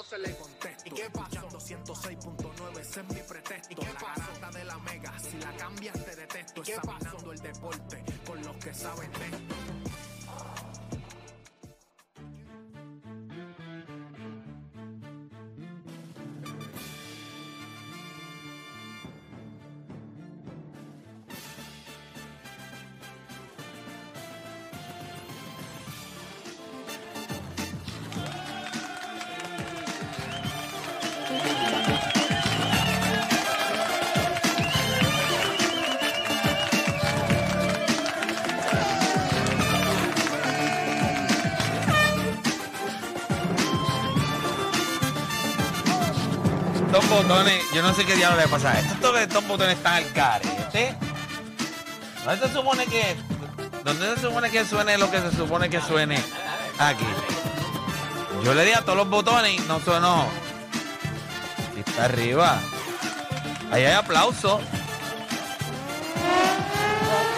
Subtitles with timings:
[0.00, 1.46] 12 le contesto, ¿y qué pasó?
[1.50, 6.04] 106.9, ese es mi pretexto, ¿Y qué la garata de la mega, si la cambias
[6.06, 10.69] te detesto, examinando el deporte con los que saben de esto.
[47.40, 48.78] Botones, yo no sé qué diablo le pasa.
[48.78, 50.96] Estos, estos botones están al carete.
[52.24, 53.16] ¿Dónde se supone que.?
[53.84, 56.22] ¿Dónde se supone que suene lo que se supone que suene
[56.78, 57.04] aquí?
[58.44, 60.26] Yo le di a todos los botones y no sonó.
[61.76, 62.60] Y está arriba.
[63.70, 64.60] Ahí hay aplauso.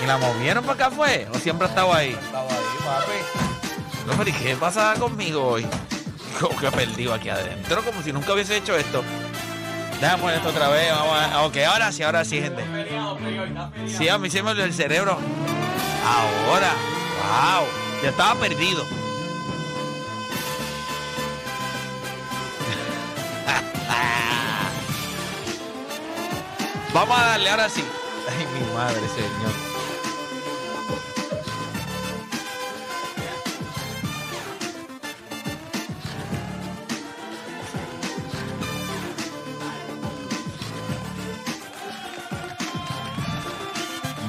[0.03, 1.29] ¿Y la movieron para acá fue?
[1.33, 2.11] ¿O siempre ha estado ahí?
[2.11, 4.07] Estaba ahí, papi.
[4.07, 5.67] No, pero ¿y qué pasa conmigo hoy?
[6.41, 9.05] Como que perdido aquí adentro, como si nunca hubiese hecho esto.
[10.03, 10.91] Déjame poner esto otra vez.
[10.91, 11.45] Vamos a...
[11.45, 12.65] Ok, ahora sí, ahora sí, gente.
[13.87, 15.17] Sí, a mí se me olvidó el cerebro.
[16.05, 16.73] Ahora.
[17.23, 17.69] Wow.
[18.03, 18.85] Ya estaba perdido.
[26.93, 27.85] Vamos a darle ahora sí.
[28.29, 29.72] Ay, mi madre, señor.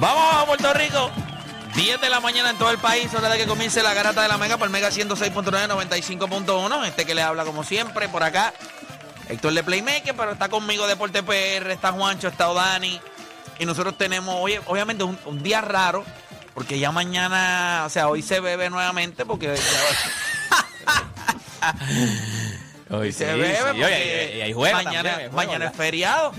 [0.04, 1.10] Vamos a Puerto Rico.
[1.76, 4.28] 10 de la mañana en todo el país, hora de que comience la garata de
[4.28, 6.86] la Mega por Mega 106.9, 95.1.
[6.86, 8.54] Este que le habla como siempre por acá.
[9.30, 13.00] Héctor de Playmaker, pero está conmigo Deporte PR, está Juancho, está Odani.
[13.60, 16.04] Y nosotros tenemos, hoy, obviamente, un, un día raro,
[16.54, 19.64] porque ya mañana, o sea, hoy se bebe nuevamente, porque ya-
[22.98, 25.66] Hoy se sí, bebe, sí, porque oye, y- hay juego mañana, también, hay juego, mañana
[25.68, 26.34] es feriado.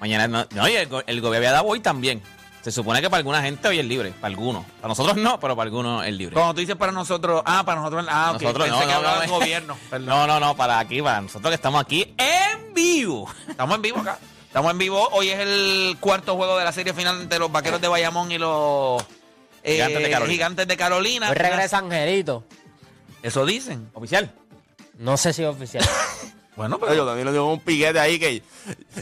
[0.00, 2.22] Mañana no, no, y el, el gobierno había dado hoy también.
[2.62, 4.64] Se supone que para alguna gente hoy es libre, para algunos.
[4.76, 6.34] Para nosotros no, pero para algunos es libre.
[6.34, 8.98] Cuando tú dices para nosotros, ah, para nosotros, ah, ok, Nosotros pensé no, que no,
[8.98, 9.36] hablaba no, del no.
[9.36, 9.78] gobierno.
[9.90, 10.08] Perdón.
[10.08, 13.28] No, no, no, para aquí, para nosotros que estamos aquí en vivo.
[13.48, 14.16] Estamos en vivo acá.
[14.46, 15.08] Estamos en vivo.
[15.10, 18.38] Hoy es el cuarto juego de la serie final entre los vaqueros de Bayamón y
[18.38, 19.02] los
[19.64, 20.32] eh, Gigantes de Carolina.
[20.32, 21.30] Gigantes de Carolina.
[21.30, 22.44] Hoy regresa Angelito.
[23.24, 23.90] Eso dicen.
[23.94, 24.32] Oficial.
[24.98, 25.84] No sé si es oficial.
[26.54, 28.42] Bueno, Pero yo también le dio un piquete ahí que.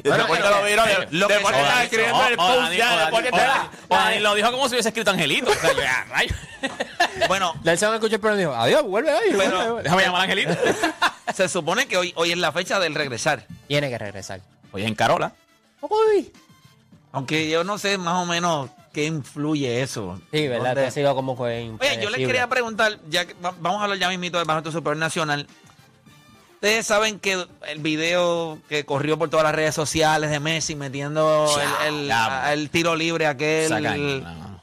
[0.05, 0.89] Bueno, después lo te lo que- vieron.
[1.11, 3.01] lo que Después se- te estaba escribiendo el post ya.
[3.01, 5.51] Después lo dijo como si hubiese escrito Angelito.
[5.51, 6.35] O sea, yo, ah, rayo.
[7.27, 9.33] bueno, Del segundo escuché el dijo, adiós, vuelve hoy".
[9.83, 10.57] Déjame llamar a Angelito.
[11.35, 13.45] se supone que hoy, hoy es la fecha del regresar.
[13.67, 14.41] Tiene que regresar.
[14.73, 15.33] Hoy es en Carola.
[15.81, 16.33] Uy.
[17.13, 20.21] Aunque yo no sé más o menos qué influye eso.
[20.33, 20.67] Sí, ¿verdad?
[20.69, 21.43] ¿Dónde- Te ha sido como que
[21.81, 24.71] Oye, yo les quería preguntar, ya que va- vamos a hablar ya mismito del Bajo
[24.71, 25.47] Super Nacional.
[26.63, 31.47] Ustedes saben que el video que corrió por todas las redes sociales de Messi metiendo
[31.57, 32.45] Ya, el, el- ya.
[32.49, 33.71] a- el tiro libre aquel.
[34.23, 34.61] No.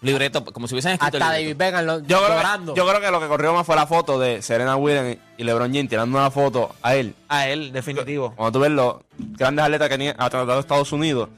[0.00, 1.56] Libreto, como si hubiesen escrito Hasta el David.
[1.56, 4.42] Beckham lo, Yo creo, yo creo que lo que corrió más fue la foto de
[4.42, 7.14] Serena Williams y LeBron James tirando una foto a él.
[7.28, 8.34] A él, definitivo.
[8.36, 9.96] Cuando tú ves los grandes atletas que
[10.28, 11.28] través de Estados Unidos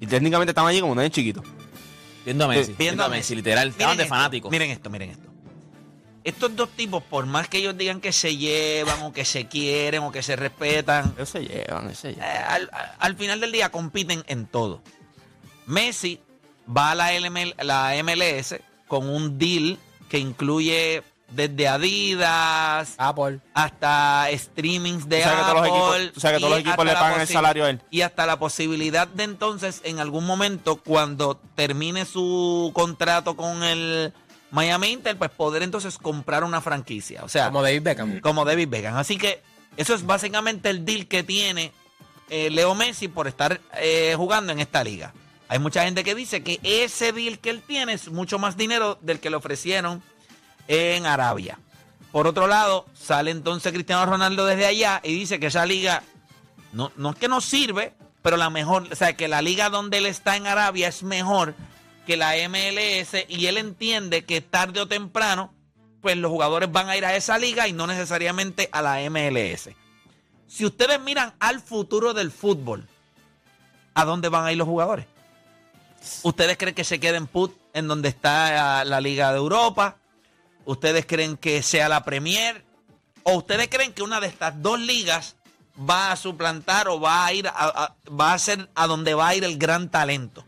[0.00, 1.42] y técnicamente estaban allí como un nene chiquito.
[2.24, 2.62] Viendo a Messi.
[2.66, 3.68] Viendo Viendo a Messi, literal.
[3.68, 4.50] Estaban de fanáticos.
[4.50, 5.27] Miren esto, miren esto.
[6.24, 10.02] Estos dos tipos, por más que ellos digan que se llevan o que se quieren
[10.02, 12.44] o que se respetan, Ellos se llevan, ellos se eh, llevan.
[12.50, 14.82] al, al final del día compiten en todo.
[15.66, 16.20] Messi
[16.68, 18.56] va a la, LML la MLS
[18.86, 19.78] con un deal
[20.08, 23.40] que incluye desde Adidas Apple.
[23.54, 25.68] hasta streamings de Tú sabes que todos los Apple,
[26.04, 27.64] equipos- tú sabes que todos los y equipos hasta le la pagan el posi- salario
[27.64, 27.80] a él.
[27.90, 34.12] Y hasta la posibilidad de entonces, en algún momento, cuando termine su contrato con el
[34.50, 37.22] Miami Inter, pues poder entonces comprar una franquicia.
[37.24, 38.20] O sea, Como David Beckham.
[38.20, 38.96] como David Beckham.
[38.96, 39.42] Así que
[39.76, 41.72] eso es básicamente el deal que tiene
[42.30, 45.12] eh, Leo Messi por estar eh, jugando en esta liga.
[45.48, 48.98] Hay mucha gente que dice que ese deal que él tiene es mucho más dinero
[49.00, 50.02] del que le ofrecieron
[50.66, 51.58] en Arabia.
[52.12, 56.02] Por otro lado, sale entonces Cristiano Ronaldo desde allá y dice que esa liga
[56.72, 59.98] no, no es que no sirve, pero la mejor, o sea, que la liga donde
[59.98, 61.54] él está en Arabia es mejor
[62.08, 65.52] que la MLS y él entiende que tarde o temprano,
[66.00, 69.68] pues los jugadores van a ir a esa liga y no necesariamente a la MLS.
[70.46, 72.88] Si ustedes miran al futuro del fútbol,
[73.92, 75.04] ¿a dónde van a ir los jugadores?
[76.22, 79.98] ¿Ustedes creen que se queden put en donde está ah, la Liga de Europa?
[80.64, 82.64] ¿Ustedes creen que sea la Premier?
[83.22, 85.36] ¿O ustedes creen que una de estas dos ligas
[85.78, 89.34] va a suplantar o va a ir a, va a ser a donde va a
[89.34, 90.47] ir el gran talento?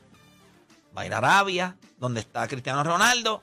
[1.00, 3.43] Va a ir a Arabia, donde está Cristiano Ronaldo.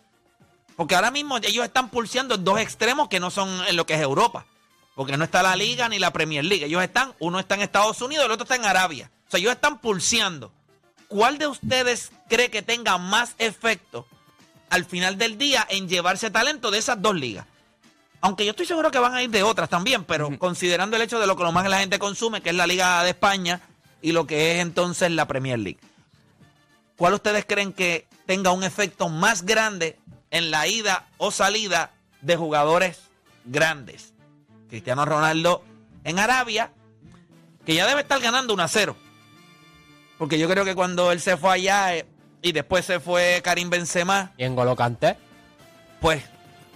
[0.75, 3.99] Porque ahora mismo ellos están pulseando dos extremos que no son en lo que es
[3.99, 4.45] Europa.
[4.93, 6.65] Porque no está la Liga ni la Premier League.
[6.65, 9.09] Ellos están, uno está en Estados Unidos el otro está en Arabia.
[9.27, 10.51] O sea, ellos están pulseando.
[11.07, 14.05] ¿Cuál de ustedes cree que tenga más efecto
[14.69, 17.47] al final del día en llevarse talento de esas dos ligas?
[18.21, 21.19] Aunque yo estoy seguro que van a ir de otras también, pero considerando el hecho
[21.19, 23.61] de lo que lo más la gente consume, que es la Liga de España
[24.03, 25.79] y lo que es entonces la Premier League.
[26.97, 29.97] ¿Cuál ustedes creen que tenga un efecto más grande
[30.31, 31.91] en la ida o salida
[32.21, 32.99] de jugadores
[33.45, 34.13] grandes?
[34.69, 35.63] Cristiano Ronaldo
[36.03, 36.71] en Arabia,
[37.65, 38.95] que ya debe estar ganando 1 a 0.
[40.17, 42.05] Porque yo creo que cuando él se fue allá eh,
[42.41, 45.15] y después se fue Karim Benzema, Y en Golo Kanté.
[46.01, 46.23] pues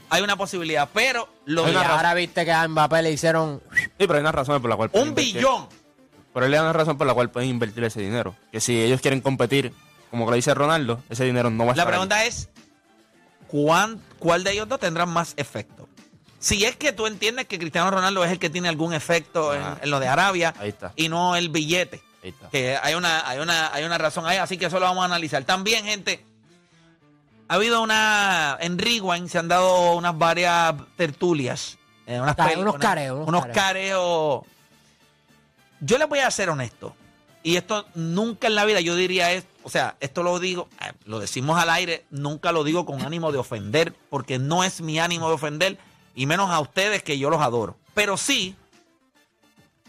[0.10, 0.88] hay una posibilidad.
[0.94, 3.62] Pero lo de ahora viste que a Mbappé le hicieron.
[3.74, 5.36] Sí, pero hay una razón por la cual un invertir.
[5.36, 5.68] billón.
[6.34, 8.36] Pero él le da una razón por la cual pueden invertir ese dinero.
[8.52, 9.74] Que si ellos quieren competir,
[10.12, 11.92] como lo dice Ronaldo, ese dinero no va a La estar ahí.
[11.94, 12.50] pregunta es,
[13.48, 15.88] ¿cuán- ¿cuál de ellos dos tendrá más efecto?
[16.40, 19.62] Si es que tú entiendes que Cristiano Ronaldo es el que tiene algún efecto en,
[19.62, 19.78] Ah.
[19.82, 20.92] en lo de Arabia Ahí está.
[20.96, 22.02] y no el billete.
[22.24, 22.50] Ahí está.
[22.50, 25.06] Que hay una, hay una, hay una razón ahí, así que eso lo vamos a
[25.06, 25.44] analizar.
[25.44, 26.24] También, gente,
[27.48, 28.58] ha habido una.
[28.60, 31.78] En Rewind se han dado unas varias tertulias.
[32.08, 34.42] eh, unas unos careos, unos Unos careos.
[35.80, 36.96] Yo les voy a ser honesto.
[37.44, 40.92] Y esto nunca en la vida yo diría es, o sea, esto lo digo, eh,
[41.06, 45.00] lo decimos al aire, nunca lo digo con ánimo de ofender, porque no es mi
[45.00, 45.78] ánimo de ofender,
[46.16, 47.78] y menos a ustedes que yo los adoro.
[47.94, 48.56] Pero sí,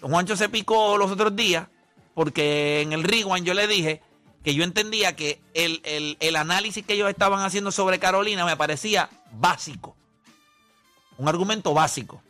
[0.00, 1.68] Juancho se picó los otros días
[2.14, 4.02] porque en el Rewind yo le dije
[4.44, 8.56] que yo entendía que el, el- el análisis que ellos estaban haciendo sobre Carolina me
[8.56, 9.96] parecía básico.
[11.16, 12.20] Un argumento básico.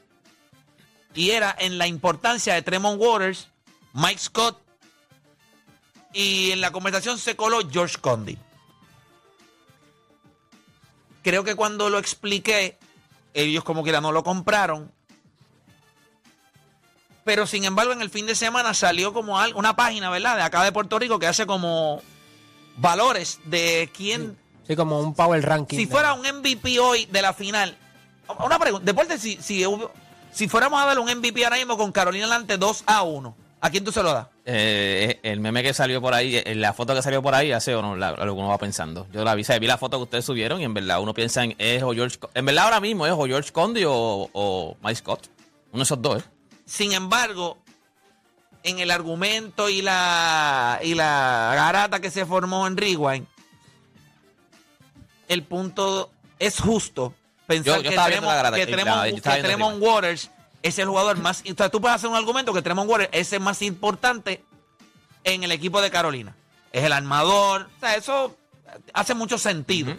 [1.15, 3.49] Y era en la importancia de Tremont Waters,
[3.95, 4.59] Mike Scott
[6.13, 8.39] y en la conversación se coló George Condi.
[11.23, 12.79] Creo que cuando lo expliqué,
[13.35, 14.91] ellos como quiera no lo compraron.
[17.25, 20.37] Pero sin embargo, en el fin de semana salió como al- una página, ¿verdad?
[20.37, 22.03] De acá de Puerto Rico que hace como
[22.77, 24.37] valores de quién.
[24.67, 25.77] Sí, como un power ranking.
[25.79, 27.77] Si de- fuera un MVP hoy de la final.
[28.45, 28.85] Una pregunta.
[28.85, 29.65] Deporte, si, si,
[30.33, 33.71] si fuéramos a dar un MVP ahora mismo con Carolina delante 2 a 1, ¿a
[33.71, 34.27] quién tú se lo das?
[34.45, 37.75] Eh, el meme que salió por ahí, eh, la foto que salió por ahí, hace
[37.75, 39.07] o no, la- lo que uno va pensando.
[39.13, 41.55] Yo la vi, vi la foto que ustedes subieron y en verdad uno piensa en
[41.59, 45.29] es o George, en verdad ahora mismo es o George Condi o, o Mike Scott.
[45.73, 46.27] Uno de esos dos, ¿eh?
[46.67, 47.59] Sin embargo,
[48.65, 53.27] en el argumento y la, y la garata que se formó en Rewind,
[55.29, 57.15] el punto es justo
[57.47, 60.31] pensar Yo- yo que garata, que eh, estaba que Tremont Waters
[60.63, 61.43] es el jugador más...
[61.43, 64.45] O sea, tú puedes hacer un argumento que Tremont Waters es el más importante
[65.25, 66.35] en el equipo de Carolina.
[66.73, 67.69] Es el armador.
[67.77, 68.37] O sea, eso
[68.93, 69.95] hace mucho sentido.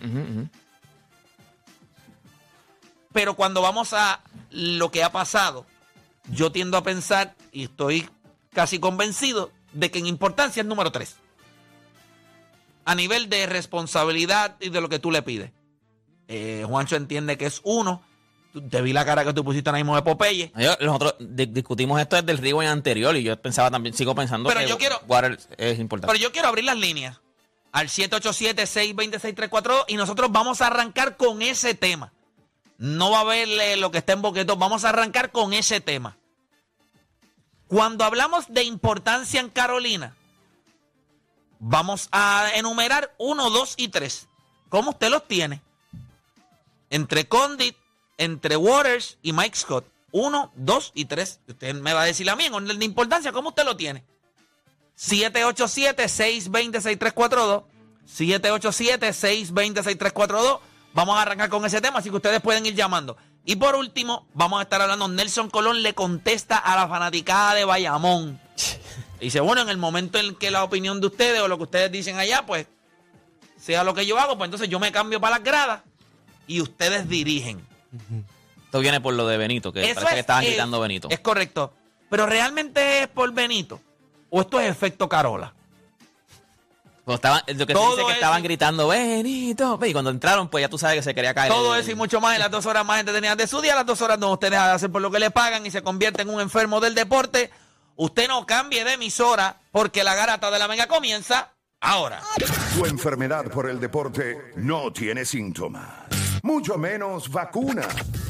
[3.12, 5.66] Pero cuando vamos a lo que ha pasado,
[6.30, 8.10] yo tiendo a pensar, y estoy
[8.54, 11.16] casi convencido, de que en importancia es número 3.
[12.86, 15.52] A nivel de responsabilidad y de lo que tú le pides.
[16.28, 18.02] Eh, Juancho entiende que es uno.
[18.70, 20.52] Te vi la cara que tú pusiste ahora mismo de Popeye.
[20.56, 24.48] Yo- nosotros di- discutimos esto desde el rewind anterior y yo pensaba también, sigo pensando
[24.48, 25.02] Pero que yo quiero-
[25.58, 26.12] es importante.
[26.14, 27.20] Pero yo quiero abrir las líneas.
[27.72, 32.14] al 787-626-342 y nosotros vamos a arrancar con ese tema.
[32.78, 35.82] No va a haber eh, lo que está en boqueto, vamos a arrancar con ese
[35.82, 36.16] tema.
[37.68, 40.16] Cuando hablamos de importancia en Carolina,
[41.60, 44.28] vamos a enumerar 1, 2 y 3.
[44.70, 45.62] ¿Cómo usted los tiene?
[46.92, 47.76] Entre Condit,
[48.18, 49.86] entre Waters y Mike Scott.
[50.12, 51.40] 1, 2 y 3.
[51.48, 54.04] Usted me va a decir a mí en orden de importancia, ¿cómo usted lo tiene?
[54.98, 57.64] 787-620-6342.
[58.08, 60.60] 787-620-6342.
[60.94, 63.16] Vamos a arrancar con ese tema, así que ustedes pueden ir llamando.
[63.46, 65.08] Y por último, vamos a estar hablando.
[65.08, 68.40] Nelson Colón le contesta a la fanaticada de Bayamón.
[69.20, 71.92] Dice, bueno, en el momento en que la opinión de ustedes o lo que ustedes
[71.92, 72.68] dicen allá, pues,
[73.58, 75.82] sea lo que yo hago, pues entonces yo me cambio para las gradas
[76.46, 77.66] y ustedes dirigen.
[78.66, 81.08] Esto viene por lo de Benito, que Eso parece que es- estaban es- gritando Benito.
[81.12, 81.74] Es correcto.
[82.10, 83.80] Pero realmente es por Benito.
[84.30, 85.54] ¿O esto es efecto Carola?
[87.06, 89.78] Cuando estaban, lo que se Todo dice que eso- estaban gritando Benito.
[89.86, 91.52] Y cuando entraron, pues ya tú sabes que se quería caer.
[91.52, 93.76] Todo el- eso y mucho más en las dos horas más entretenidas de su día,
[93.76, 96.30] las dos horas donde ustedes hacen por lo que le pagan y se convierte en
[96.30, 97.52] un enfermo del deporte.
[97.98, 102.22] Usted no cambie de emisora porque la garata de la mega comienza ahora.
[102.78, 106.03] Tu enfermedad por el deporte no tiene síntomas,
[106.44, 107.88] mucho menos vacuna.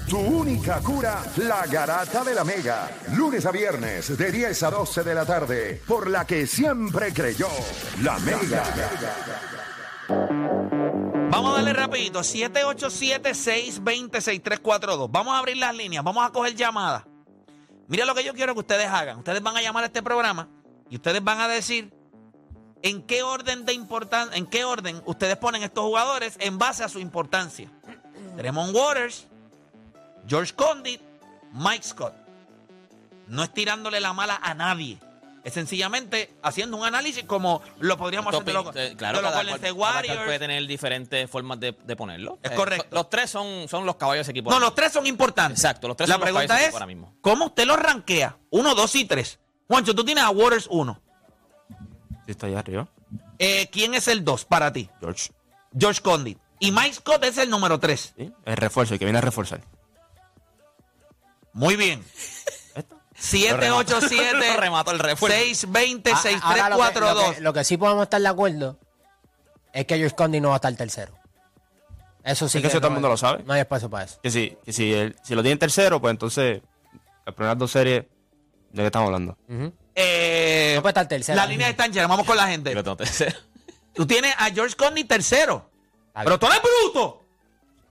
[0.08, 2.88] Tu única cura, la garata de la mega.
[3.16, 7.48] Lunes a viernes de 10 a 12 de la tarde, por la que siempre creyó,
[8.04, 8.64] la mega.
[11.32, 15.08] Vamos a darle rapidito, 787-620-6342.
[15.10, 17.06] Vamos a abrir las líneas, vamos a coger llamadas.
[17.88, 19.18] Mira lo que yo quiero que ustedes hagan.
[19.18, 20.48] Ustedes van a llamar a este programa
[20.88, 21.92] y ustedes van a decir
[22.84, 26.90] en qué orden de importancia, en qué orden ustedes ponen estos jugadores en base a
[26.90, 27.72] su importancia.
[28.38, 29.28] Tremont Waters,
[30.28, 31.02] George Condit,
[31.52, 32.14] Mike Scott.
[33.28, 35.00] No es tirándole la mala a nadie.
[35.44, 39.32] Es sencillamente haciendo un análisis como lo podríamos hacer de los, Eh, claro, de los
[39.32, 40.24] cada cual- State cada Warriors.
[40.24, 42.40] puede tener diferentes formas de, de ponerlo.
[42.42, 42.88] Es Eh, correcto.
[42.92, 44.50] Los tres son, son los caballos equipo.
[44.50, 45.60] No, los tres son importantes.
[45.60, 47.14] Exacto, los tres La son los pregunta países es, ahora mismo.
[47.20, 48.38] ¿cómo usted los rankea?
[48.52, 49.40] Uno, dos y tres.
[49.68, 51.02] Juancho, tú tienes a Waters uno.
[52.26, 52.88] Sí, está allá arriba.
[53.38, 54.90] Eh, ¿Quién es el dos para ti?
[55.02, 55.32] George.
[55.78, 56.38] George Condit.
[56.64, 58.14] Y Mike Scott es el número tres.
[58.18, 58.32] ¿sí?
[58.46, 59.62] El refuerzo, el que viene a reforzar.
[61.52, 62.04] Muy bien.
[62.76, 62.84] Lo
[63.16, 65.38] 787 remató el refuerzo.
[65.38, 67.36] 620 Ah, lo que- Lo 6342.
[67.36, 68.80] que, lo que sí podemos estar de acuerdo
[69.72, 71.14] es que George Condi no va a estar tercero.
[72.24, 73.44] Eso sí Es que eso no todo el mundo lo sabe.
[73.44, 74.20] No hay espacio para eso.
[74.22, 76.62] Que si, que si, él- si lo tiene en tercero, pues entonces
[77.26, 78.04] las primeras dos series,
[78.72, 79.38] ¿de qué estamos hablando?
[79.96, 81.36] Eh, No puede estar tercero.
[81.36, 82.08] la línea está llena.
[82.08, 82.74] Vamos con la gente.
[82.74, 83.38] Yo tengo tercero.
[83.94, 85.70] Tú tienes a George Condit tercero.
[86.14, 87.22] Pero tú eres bruto.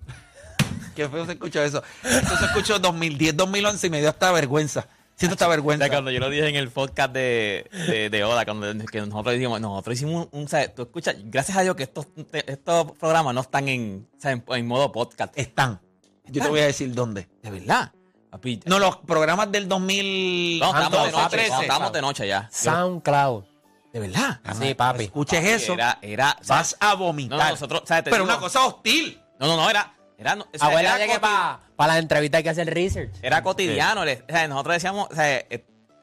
[0.94, 1.82] Qué feo se escuchó eso.
[2.04, 4.86] Eso se escuchó en 2010, 2011 y me dio hasta vergüenza.
[5.14, 5.84] Siento esta O vergüenza.
[5.84, 9.34] sea, cuando yo lo dije en el podcast de, de, de Oda, cuando que nosotros
[9.34, 10.74] dijimos, nosotros hicimos un, un- ¿sabes?
[10.74, 14.90] Tú escuchas, gracias a Dios que estos, estos programas no están en, en, en modo
[14.90, 15.36] podcast.
[15.38, 15.80] Están.
[16.26, 17.28] Yo te voy a decir dónde.
[17.42, 17.92] De verdad.
[18.30, 20.60] Papi, No, los programas del 2000.
[20.60, 21.50] no, estamos de noche, 2013.
[21.50, 22.48] no, estamos de noche ya.
[22.50, 23.44] SoundCloud.
[23.92, 24.40] De verdad.
[24.58, 25.04] Sí, papi.
[25.04, 25.74] Escuches eso.
[25.74, 27.38] Era, era, vas a vomitar.
[27.38, 28.04] No, no, nosotros, ¿sabes?
[28.04, 29.20] Te Pero digo- una cosa hostil.
[29.38, 32.42] No, no, no, era, era, no, o sea, Abuela, era que para las entrevistas hay
[32.44, 33.10] que hacer research.
[33.22, 34.04] Era cotidiano.
[34.04, 35.44] le- o sea, nosotros decíamos, o sea,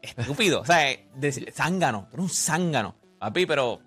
[0.01, 0.77] estúpido, o sea,
[1.15, 2.95] de- zángano, era un zángano.
[3.19, 3.81] Papi, pero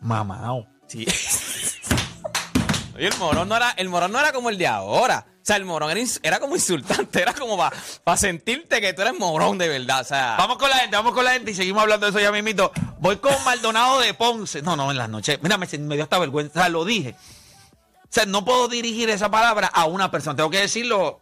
[0.00, 0.66] Mamao.
[0.86, 1.06] sí.
[2.96, 5.26] Oye, el morón no era, el morón no era como el de ahora.
[5.46, 7.56] O sea, el morón era, era como insultante, era como
[8.02, 10.00] para sentirte que tú eres morón de verdad.
[10.00, 12.18] O sea, Vamos con la gente, vamos con la gente y seguimos hablando de eso
[12.18, 12.72] ya mismito.
[12.98, 14.60] Voy con Maldonado de Ponce.
[14.62, 15.38] No, no, en las noches.
[15.42, 16.58] Mira, me, me dio hasta vergüenza.
[16.58, 17.14] O sea, lo dije.
[18.02, 20.34] O sea, no puedo dirigir esa palabra a una persona.
[20.34, 21.20] Tengo que decirlo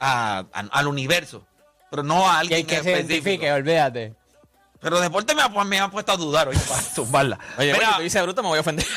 [0.00, 1.46] a- a- al universo.
[1.90, 4.14] Pero no a Que alguien hay que se identifique, olvídate.
[4.80, 7.38] Pero deporte me ha, me ha puesto a dudar hoy para tumbarla.
[7.56, 8.86] oye, Mira, oye, tú dices bruto, me voy a ofender.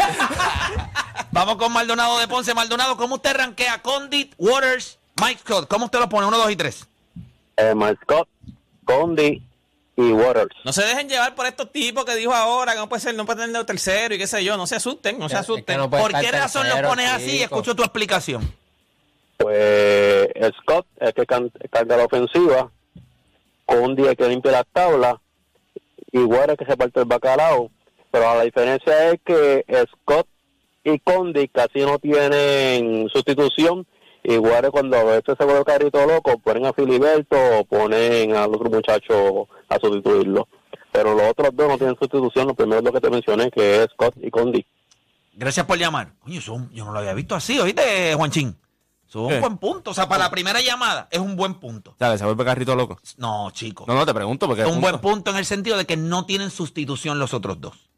[1.34, 2.54] vamos con Maldonado de Ponce.
[2.54, 5.68] Maldonado, ¿cómo usted rankea Condit, Waters, Mike Scott?
[5.68, 6.28] ¿Cómo usted lo pone?
[6.28, 6.88] Uno, dos y tres.
[7.58, 7.74] eh,
[8.04, 8.28] Scott,
[8.86, 9.42] Condi
[9.96, 10.56] y Waters.
[10.66, 13.26] No se dejen llevar por estos tipos que dijo ahora que no puede ser, no
[13.26, 14.58] puede tener tercero y qué sé yo.
[14.58, 15.78] No se asusten, no se Es que asusten.
[15.78, 17.32] no puede ¿Por qué razón tercero, pones así?
[17.32, 17.44] chico.
[17.44, 18.54] Escucho tu explicación.
[19.38, 20.28] Pues
[20.62, 21.26] Scott es el que
[21.70, 22.72] carga la ofensiva,
[23.66, 25.16] Condi es que limpia las tablas
[26.12, 27.70] y Waters es que se parte el bacalao.
[28.12, 30.28] Pero la diferencia es que Scott
[30.84, 33.88] y Condi casi no tienen sustitución.
[34.26, 38.56] Waters cuando a veces se vuelve el carrito loco, ponen a Filiberto o ponen al
[38.56, 40.48] otro muchacho a sustituirlo.
[40.94, 42.48] Pero los otros dos no tienen sustitución.
[42.48, 44.66] Lo primero es lo que te mencioné, que es Scott y Condi.
[45.34, 46.14] Gracias por llamar.
[46.26, 48.56] Oye, eso, yo no lo había visto así, ¿oíste, Juanchín?
[49.10, 49.40] Eso es un ¿Qué?
[49.42, 49.92] buen punto.
[49.92, 51.92] O sea, para la primera llamada es un buen punto.
[51.92, 53.00] O sea, que se vuelve carrito loco.
[53.18, 53.86] No, chico.
[53.88, 54.62] No, no, te pregunto porque...
[54.62, 57.90] es un buen punto en el sentido de que no tienen sustitución los otros dos.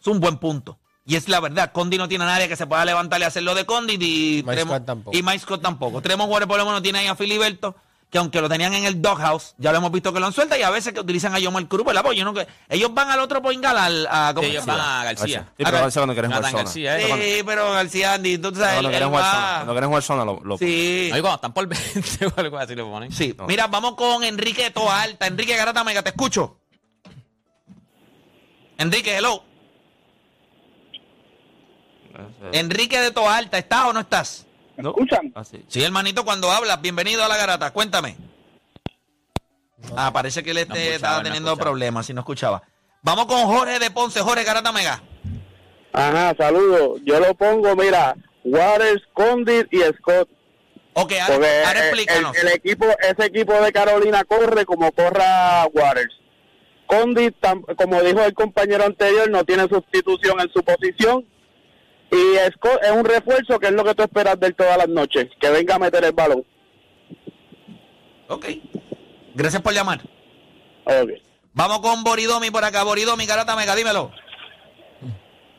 [0.00, 0.78] Es un buen punto.
[1.10, 3.42] Y es la verdad, Condi no tiene a nadie que se pueda levantar y hacer
[3.42, 5.16] lo de Condi y Mike Tremont- Scott tampoco.
[5.16, 6.00] y Mike Scott tampoco.
[6.00, 7.74] Tremont Waters por lo menos tiene ahí a Filiberto,
[8.10, 10.56] que aunque lo tenían en el doghouse, ya lo hemos visto que lo han suelta
[10.56, 12.02] y a veces que utilizan a Yomar Cruz, ¿verdad?
[12.02, 14.56] Porque yo no que ellos van al otro point guard, al, a, ¿cómo Sí, se
[14.58, 15.48] ellos van a García.
[15.56, 16.62] Sí, pero a veces cuando quieren jugar zona.
[16.62, 17.36] García, eh.
[17.38, 20.40] Sí, pero García Andy, tú sabes, Cuando quieren jugar zona, cuando quieren jugar zona, lo,
[20.44, 21.10] lo Sí.
[21.12, 23.10] Oye, cuando están por 20 o algo así lo ponen.
[23.12, 25.26] Sí, mira, vamos con Enrique de Toa Alta.
[25.26, 26.56] Enrique Garata Mega, te escucho.
[28.78, 29.42] Enrique, hello.
[32.52, 34.46] Enrique de Toa Alta, ¿estás o no estás?
[34.76, 34.90] ¿No?
[34.90, 35.32] escuchan?
[35.34, 35.62] Ah, sí.
[35.68, 38.16] Sí, hermanito, cuando hablas, bienvenido a la garata, cuéntame.
[39.96, 42.62] Ah, parece que él este, estaba teniendo problemas, si no escuchaba.
[43.02, 45.02] Vamos con Jorge de Ponce, Jorge Garata Mega.
[45.92, 47.00] Ajá, saludos.
[47.04, 50.28] Yo lo pongo, mira, Waters, Condit y Scott.
[50.92, 52.36] Ok, ahora, Porque ahora eh, explícanos.
[52.36, 56.14] el, el equipo, ese equipo de Carolina corre como corra Waters.
[56.86, 57.34] Condit,
[57.76, 61.24] como dijo el compañero anterior, no tiene sustitución en su posición.
[62.12, 64.88] Y Scott es un refuerzo que es lo que tú esperas de él todas las
[64.88, 66.44] noches, que venga a meter el balón.
[68.28, 68.46] Ok.
[69.34, 70.00] Gracias por llamar.
[70.84, 71.10] Ok.
[71.52, 72.82] Vamos con Boridomi por acá.
[72.82, 74.10] Boridomi, Garata Mega, dímelo.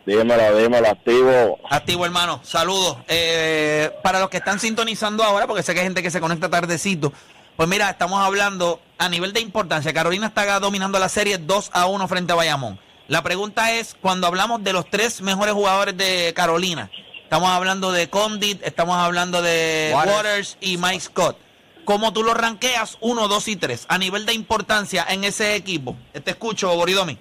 [0.06, 1.60] Dímelo, dímelo, activo.
[1.70, 2.40] Activo, hermano.
[2.44, 2.98] Saludos.
[3.08, 6.50] Eh, para los que están sintonizando ahora, porque sé que hay gente que se conecta
[6.50, 7.14] tardecito,
[7.56, 9.94] pues mira, estamos hablando a nivel de importancia.
[9.94, 12.80] Carolina está dominando la serie 2 a 1 frente a Bayamón.
[13.08, 16.90] La pregunta es, cuando hablamos de los tres mejores jugadores de Carolina,
[17.24, 20.16] estamos hablando de Condit, estamos hablando de Waters.
[20.16, 21.38] Waters, y Mike Scott.
[21.84, 25.96] ¿Cómo tú los ranqueas 1, 2 y 3 a nivel de importancia en ese equipo?
[26.14, 27.18] Te escucho, Boridomi.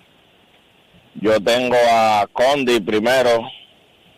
[1.15, 3.41] Yo tengo a Condi primero,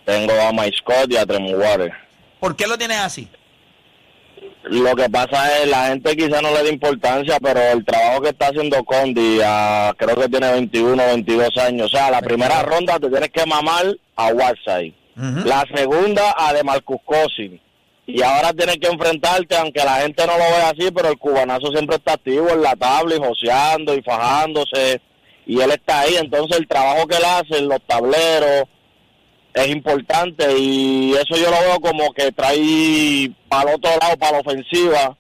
[0.05, 1.95] tengo a Mike Scott y a Tremont Waters.
[2.39, 3.29] ¿Por qué lo tienes así?
[4.65, 8.29] Lo que pasa es, la gente quizá no le da importancia, pero el trabajo que
[8.29, 11.93] está haciendo Condi, ah, creo que tiene 21, 22 años.
[11.93, 14.95] O sea, la primera ronda te tienes que mamar a Whiteside.
[15.45, 17.01] La segunda a de Marcus.
[18.07, 21.71] Y ahora tienes que enfrentarte, aunque la gente no lo vea así, pero el cubanazo
[21.73, 25.01] siempre está activo en la tabla y joseando y fajándose.
[25.47, 26.17] Y él está ahí.
[26.17, 28.65] Entonces, el trabajo que él hace en los tableros
[29.55, 30.57] es importante.
[30.59, 35.17] Y eso yo lo veo como que trae para el otro lado, para la ofensiva.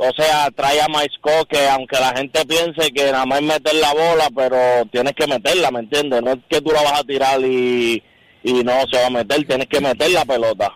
[0.00, 3.74] O sea, trae a Maisco que aunque la gente piense que nada más es meter
[3.74, 4.56] la bola, pero
[4.92, 6.22] tienes que meterla, ¿me entiendes?
[6.22, 8.00] No es que tú la vas a tirar y,
[8.44, 10.72] y no se va a meter, tienes que meter la pelota.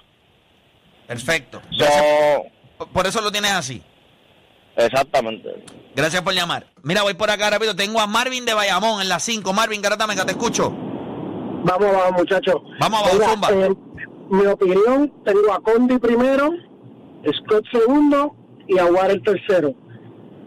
[1.07, 1.62] Perfecto.
[1.71, 3.81] So, Por- eso lo tienes así.
[4.77, 5.51] exactamente.
[5.95, 6.66] Gracias por llamar.
[6.83, 7.77] Mira, voy por acá rápido.
[7.77, 9.53] Tengo a Marvin de Bayamón en la 5.
[9.53, 10.75] Marvin, Garata Mega, te escucho.
[11.64, 12.57] Vamos abajo, muchachos.
[12.81, 13.48] Vamos abajo, Mira, zumba.
[13.53, 13.75] eh,
[14.31, 16.51] mi opinión, tengo a Condi primero,
[17.38, 18.35] Scott segundo
[18.66, 19.75] y a Warren tercero.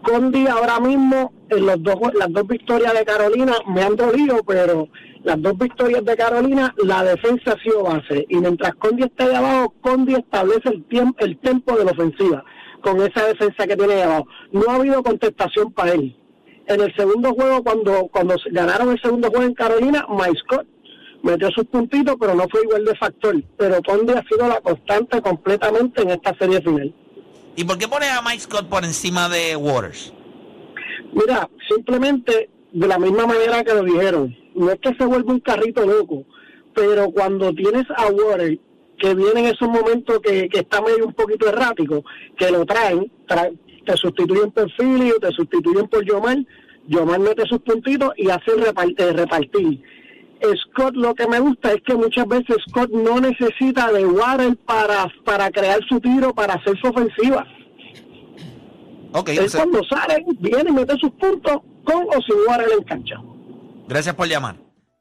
[0.02, 4.88] Condi ahora mismo, en los dos, las dos victorias de Carolina, me han dolido, pero
[5.24, 8.26] las dos victorias de Carolina, la defensa ha sido base.
[8.28, 12.44] Y mientras Condi esté de abajo, Condi establece el, tiempo, el tempo de la ofensiva
[12.82, 14.26] con esa defensa que tiene de abajo.
[14.52, 16.16] No ha habido contestación para él.
[16.68, 20.66] En el segundo juego, cuando, cuando ganaron el segundo juego en Carolina, Mike Scott
[21.22, 23.42] metió sus puntitos, pero no fue igual de factor.
[23.56, 26.94] Pero Condi ha sido la constante completamente en esta serie final.
[27.56, 30.12] ¿Y por qué pones a Mike Scott por encima de Waters?
[31.12, 35.40] Mira, simplemente de la misma manera que lo dijeron, no es que se vuelva un
[35.40, 36.24] carrito loco,
[36.74, 38.58] pero cuando tienes a Water,
[38.98, 42.04] que viene en esos momentos que, que está medio un poquito errático,
[42.36, 46.38] que lo traen, tra- te sustituyen por Philly o te sustituyen por Yomar,
[46.88, 49.82] Yomar mete sus puntitos y hace repar- eh, repartir.
[50.40, 55.06] Scott lo que me gusta es que muchas veces Scott no necesita de Water para,
[55.24, 57.46] para crear su tiro, para hacer su ofensiva.
[59.12, 62.68] Ok, Él o sea, cuando sale, viene y mete sus puntos con o sin Warren
[62.78, 63.16] en cancha.
[63.88, 64.56] gracias por llamar.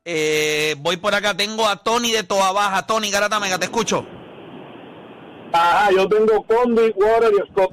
[0.05, 2.85] Eh, voy por acá, tengo a Tony de Toa Baja.
[2.85, 4.05] Tony, Garata Mega, te escucho.
[5.51, 7.71] Ajá, yo tengo Condi, Water y Scott.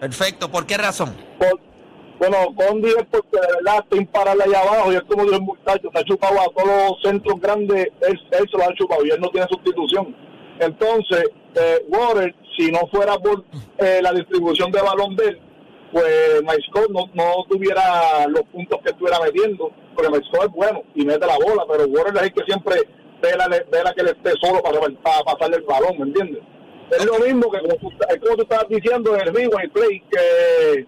[0.00, 1.14] Perfecto, ¿por qué razón?
[1.38, 1.60] Con-
[2.28, 5.42] bueno, Condi es porque de verdad está imparable allá abajo y es como dijo el
[5.42, 9.04] muchacho, se ha chupado a todos los centros grandes, él, él se lo ha chupado
[9.04, 10.16] y él no tiene sustitución.
[10.58, 11.24] Entonces,
[11.56, 13.44] eh, Water, si no fuera por
[13.78, 15.40] eh, la distribución de balón de él,
[15.92, 20.52] pues Mike Scott no, no tuviera los puntos que estuviera metiendo, porque Mike Scott es
[20.52, 22.76] bueno y mete la bola, pero Water es el que siempre
[23.22, 26.42] vela, vela que él esté solo para, para pasarle el balón, ¿me entiendes?
[26.90, 30.86] Es lo mismo que como tú, como tú estabas diciendo en el el play, que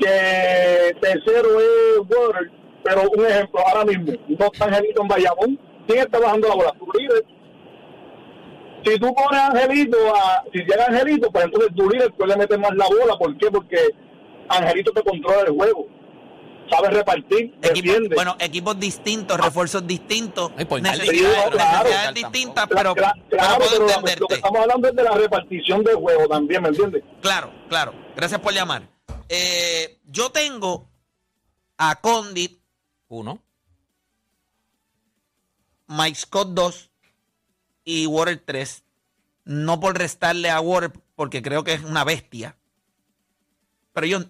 [0.00, 2.50] que tercero es Water,
[2.82, 6.72] pero un ejemplo, ahora mismo, no está Angelito en Bayamón, ¿quién está bajando la bola?
[6.78, 7.24] Tu líder.
[8.84, 12.58] Si tú pones a Angelito, a, si llega Angelito, pues entonces tu líder puede meter
[12.58, 13.50] más la bola, ¿por qué?
[13.50, 13.76] Porque
[14.48, 15.86] Angelito te controla el juego.
[16.70, 18.14] sabe repartir, Equipo- defiende.
[18.14, 21.78] bueno, equipos distintos, refuerzos distintos, Ay, tal necesidades, Sí, claro.
[21.82, 25.02] necesidades distintas, pero, Cla- pero claro, puedo pero la- lo que estamos hablando es de
[25.02, 27.02] la repartición del juego también, ¿me entiendes?
[27.20, 27.92] Claro, claro.
[28.14, 28.82] Gracias por llamar.
[29.32, 30.90] Eh, yo tengo
[31.78, 32.60] a Condit,
[33.06, 33.40] Uno.
[35.86, 36.90] Mike Scott 2
[37.84, 38.82] y Water 3.
[39.44, 42.58] No por restarle a Water, porque creo que es una bestia.
[43.92, 44.20] Pero yo,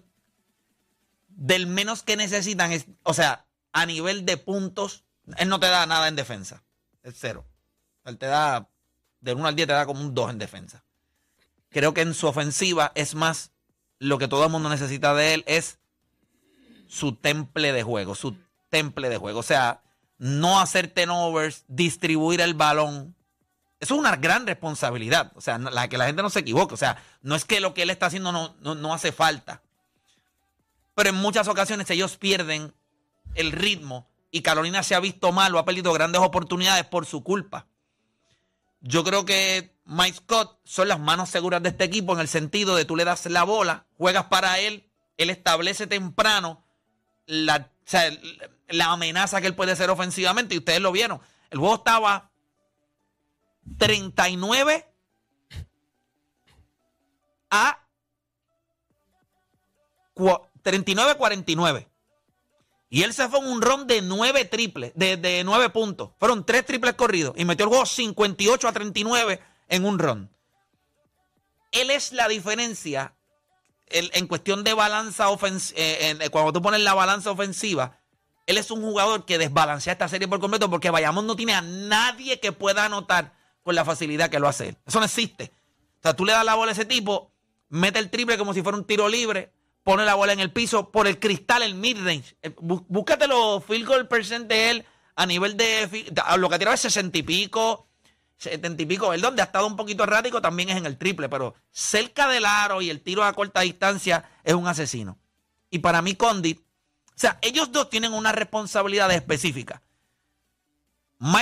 [1.29, 5.03] del menos que necesitan es, o sea, a nivel de puntos,
[5.37, 6.63] él no te da nada en defensa.
[7.01, 7.47] Es cero.
[8.05, 8.69] Él te da,
[9.19, 10.83] del 1 al 10 te da como un 2 en defensa.
[11.69, 13.50] Creo que en su ofensiva es más,
[14.01, 15.77] lo que todo el mundo necesita de él es
[16.87, 18.35] su temple de juego, su
[18.69, 19.39] temple de juego.
[19.39, 19.83] O sea,
[20.17, 23.15] no hacer turnovers, distribuir el balón.
[23.79, 25.31] Eso es una gran responsabilidad.
[25.35, 26.73] O sea, la que la gente no se equivoque.
[26.73, 29.61] O sea, no es que lo que él está haciendo no, no, no hace falta.
[30.95, 32.73] Pero en muchas ocasiones ellos pierden
[33.35, 37.21] el ritmo y Carolina se ha visto mal o ha perdido grandes oportunidades por su
[37.21, 37.67] culpa.
[38.79, 42.75] Yo creo que Mike Scott son las manos seguras de este equipo en el sentido
[42.75, 46.63] de tú le das la bola, juegas para él, él establece temprano
[47.25, 47.69] la,
[48.85, 51.21] amenaza que él puede ser ofensivamente y ustedes lo vieron.
[51.49, 52.31] El juego estaba
[53.77, 54.87] 39
[57.49, 57.85] a
[60.15, 61.87] 39-49.
[62.89, 66.11] Y él se fue en un ron de 9 triples, de, de 9 puntos.
[66.19, 69.39] Fueron 3 triples corridos y metió el juego 58 a 39
[69.71, 70.29] en un ron.
[71.71, 73.15] Él es la diferencia
[73.87, 75.79] en cuestión de balanza ofensiva.
[76.31, 77.99] cuando tú pones la balanza ofensiva,
[78.45, 81.61] él es un jugador que desbalancea esta serie por completo porque Bayamón no tiene a
[81.61, 84.77] nadie que pueda anotar con la facilidad que lo hace él.
[84.85, 85.51] Eso no existe.
[85.99, 87.31] O sea, tú le das la bola a ese tipo,
[87.69, 89.51] mete el triple como si fuera un tiro libre,
[89.83, 92.35] pone la bola en el piso por el cristal, el mid-range.
[92.41, 96.13] Eh, bú- Búscate los field goal percent de él a nivel de.
[96.25, 97.87] a Lo que ha tirado es 60 y pico,
[98.41, 99.15] 70 y pico.
[99.17, 102.81] Donde ha estado un poquito errático también es en el triple, pero cerca del aro
[102.81, 105.19] y el tiro a corta distancia es un asesino.
[105.69, 109.81] Y para mí, Condit, o sea, ellos dos tienen una responsabilidad específica.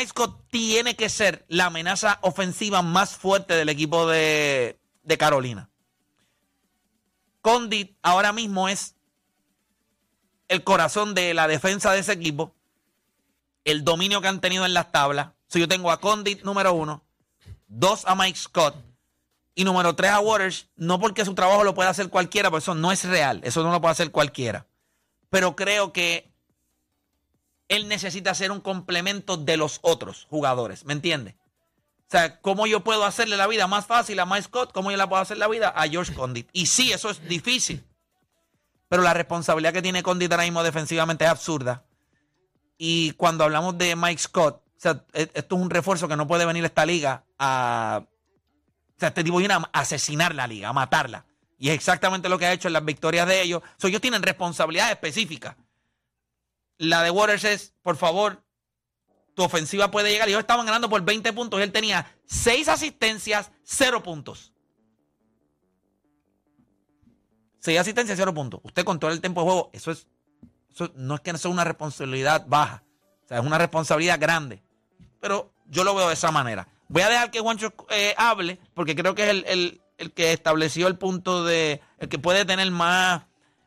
[0.06, 5.70] Scott tiene que ser la amenaza ofensiva más fuerte del equipo de, de Carolina.
[7.42, 8.96] Condit ahora mismo es
[10.50, 12.54] el corazón de la defensa de ese equipo,
[13.64, 15.30] el dominio que han tenido en las tablas.
[15.50, 17.04] So, yo tengo a Condit número uno,
[17.68, 18.76] dos a Mike Scott
[19.56, 22.76] y número tres a Waters, no porque su trabajo lo pueda hacer cualquiera, porque eso
[22.76, 24.68] no es real, eso no lo puede hacer cualquiera.
[25.32, 26.32] Pero creo que
[27.68, 31.36] él necesita ser un complemento de los otros jugadores, ¿me entiende?
[32.08, 34.72] O sea, ¿cómo yo puedo hacerle la vida más fácil a Mike Scott?
[34.72, 36.48] ¿Cómo yo le puedo hacer la vida a George Condit?
[36.54, 37.84] Y sí, eso es difícil.
[38.88, 41.84] Pero la responsabilidad que tiene Condit ahora mismo defensivamente es absurda.
[42.80, 46.26] Y cuando hablamos de Mike Scott, o sea, e- esto es un refuerzo que no
[46.26, 48.02] puede venir esta liga a.
[48.06, 51.26] O sea, este tipo viene a asesinar la liga, a matarla.
[51.58, 53.62] Y es exactamente lo que ha hecho en las victorias de ellos.
[53.78, 55.58] So, ellos tienen responsabilidades específicas.
[56.78, 58.42] La de Waters es, por favor,
[59.34, 60.30] tu ofensiva puede llegar.
[60.30, 64.54] Ellos estaban ganando por 20 puntos él tenía 6 asistencias, 0 puntos.
[67.60, 68.62] 6 asistencias, 0 puntos.
[68.64, 69.70] Usted controla el tiempo de juego.
[69.74, 70.08] Eso es.
[70.72, 72.86] Eso no es que no sea una responsabilidad baja.
[73.26, 74.64] O sea, es una responsabilidad grande.
[75.20, 76.68] Pero yo lo veo de esa manera.
[76.88, 80.32] Voy a dejar que Juancho eh, hable, porque creo que es el, el- el que
[80.32, 81.82] estableció el punto de.
[81.98, 83.24] el que puede tener más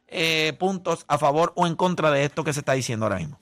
[0.08, 3.38] eh, puntos a favor o en contra de esto que se está diciendo ahora mismo.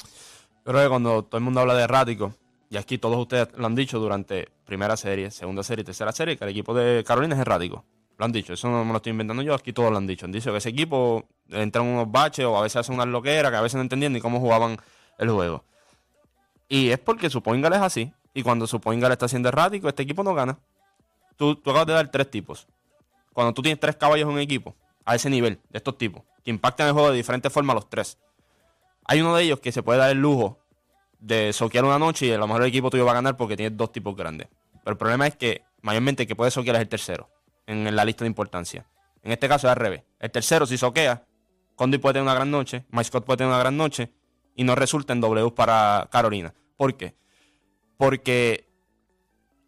[0.67, 2.35] Yo creo que cuando todo el mundo habla de errático,
[2.69, 6.45] y aquí todos ustedes lo han dicho durante primera serie, segunda serie tercera serie, que
[6.45, 7.85] el equipo de Carolina es errático.
[8.19, 10.27] Lo han dicho, eso no me lo estoy inventando yo, aquí todos lo han dicho.
[10.27, 13.51] Han dicho que ese equipo entra en unos baches o a veces hacen unas loqueras
[13.51, 14.77] que a veces no entendían ni cómo jugaban
[15.19, 15.65] el juego.
[16.71, 18.13] Y es porque su point guard es así.
[18.33, 18.81] Y cuando su
[19.11, 20.59] está siendo errático, este equipo no gana.
[21.37, 22.69] Tú, tú acabas de dar tres tipos.
[23.33, 26.51] Cuando tú tienes tres caballos en un equipo, a ese nivel, de estos tipos, que
[26.51, 28.19] impactan el juego de diferentes formas los tres.
[29.05, 30.61] Hay uno de ellos que se puede dar el lujo
[31.19, 33.57] de soquear una noche y a lo mejor el equipo tuyo va a ganar porque
[33.57, 34.49] tienes dos tipos grandes.
[34.85, 37.29] Pero el problema es que mayormente el que puede soquear es el tercero
[37.67, 38.87] en la lista de importancia.
[39.23, 40.05] En este caso es al revés.
[40.21, 41.25] El tercero, si soquea,
[41.75, 44.13] Condi puede tener una gran noche, Mike Scott puede tener una gran noche
[44.55, 46.55] y no resulta en W para Carolina.
[46.77, 47.15] ¿Por qué?
[47.97, 48.69] Porque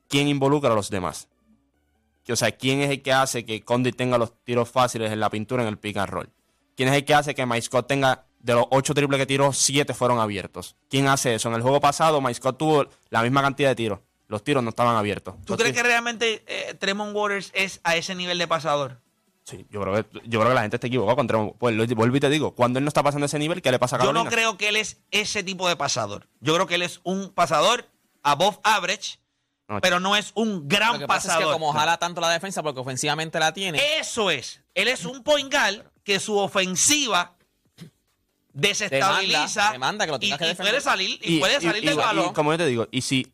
[0.09, 1.29] ¿quién involucra a los demás?
[2.29, 5.31] O sea, ¿quién es el que hace que Condi tenga los tiros fáciles en la
[5.31, 6.31] pintura en el pick and roll?
[6.77, 9.53] ¿Quién es el que hace que Mike Scott tenga de los ocho triples que tiró,
[9.53, 10.77] siete fueron abiertos?
[10.89, 11.49] ¿Quién hace eso?
[11.49, 14.01] En el juego pasado, Mike Scott tuvo la misma cantidad de tiros.
[14.29, 15.35] Los tiros no estaban abiertos.
[15.45, 19.01] ¿Tú Los crees que realmente eh, Tremont Waters es a ese nivel de pasador?
[19.45, 21.57] Sí, yo creo, que, yo creo que la gente está equivocada con Tremont.
[21.59, 23.79] Pues lo- vuelvo y te digo, cuando él no está pasando ese nivel, ¿qué le
[23.81, 24.25] pasa a Yo Carolina?
[24.25, 26.29] no creo que él es ese tipo de pasador.
[26.41, 27.89] Yo creo que él es un pasador
[28.23, 29.19] above average,
[29.69, 31.43] No, pero no es un gran Lo que pasa pasador.
[31.43, 34.61] es que como jala tanto la defensa porque ofensivamente la tiene, Eso es.
[34.75, 37.35] Él es un point guard que su ofensiva
[38.53, 41.95] desestabiliza Demanda, demanda que lo y, que y puede salir y, puede salir y- del
[41.95, 42.27] y- balón.
[42.31, 43.33] y como yo te digo, y si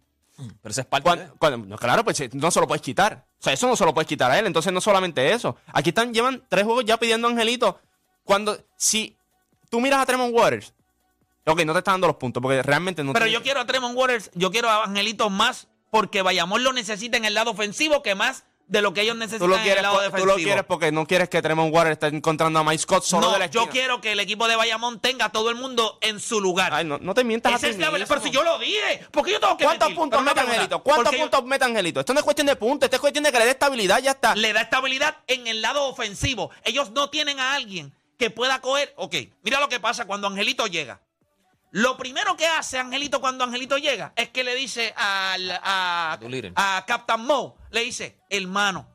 [0.62, 1.28] pero eso es parte de...
[1.38, 3.26] cuando- no, claro, pues eh, no se lo puedes quitar.
[3.40, 4.46] O sea, eso no se lo puedes quitar a él.
[4.46, 5.56] Entonces, no solamente eso.
[5.72, 7.80] Aquí están, llevan tres juegos ya pidiendo a Angelito.
[8.24, 9.16] Cuando, si
[9.70, 10.72] tú miras a Tremont Waters,
[11.46, 13.96] ok, no te está dando los puntos, porque realmente no Pero yo quiero a Tremont
[13.96, 18.14] Waters, yo quiero a Angelito más porque Bayamón lo necesita en el lado ofensivo que
[18.14, 20.20] más de lo que ellos Tú necesitan lo, en el lado defensivo.
[20.20, 23.26] tú lo quieres porque no quieres que Tremont Waters esté encontrando a Mike Scott solo
[23.28, 25.98] no, de la yo quiero que el equipo de Bayamón tenga a todo el mundo
[26.02, 26.72] en su lugar.
[26.74, 28.06] Ay, no, no te mientas Esa a es ti la verdad.
[28.08, 29.96] Pero si yo lo dije, ¿por qué yo tengo que ¿Cuántos mentir?
[30.00, 30.40] puntos mete.
[30.40, 30.82] Angelito?
[30.82, 32.00] ¿Cuántos Porque yo- puntos mete Angelito?
[32.00, 34.10] Esto no es cuestión de puntos, esto es cuestión de que le dé estabilidad, ya
[34.12, 34.34] está.
[34.36, 36.50] le da estabilidad en el lado ofensivo.
[36.64, 38.92] Ellos no tienen a alguien que pueda coger.
[38.96, 41.00] Ok, mira lo que pasa cuando Angelito llega.
[41.70, 47.20] Lo primero que hace Angelito cuando Angelito llega es que le dice al, a, Captain
[47.20, 48.88] Mo, le dice, hermano,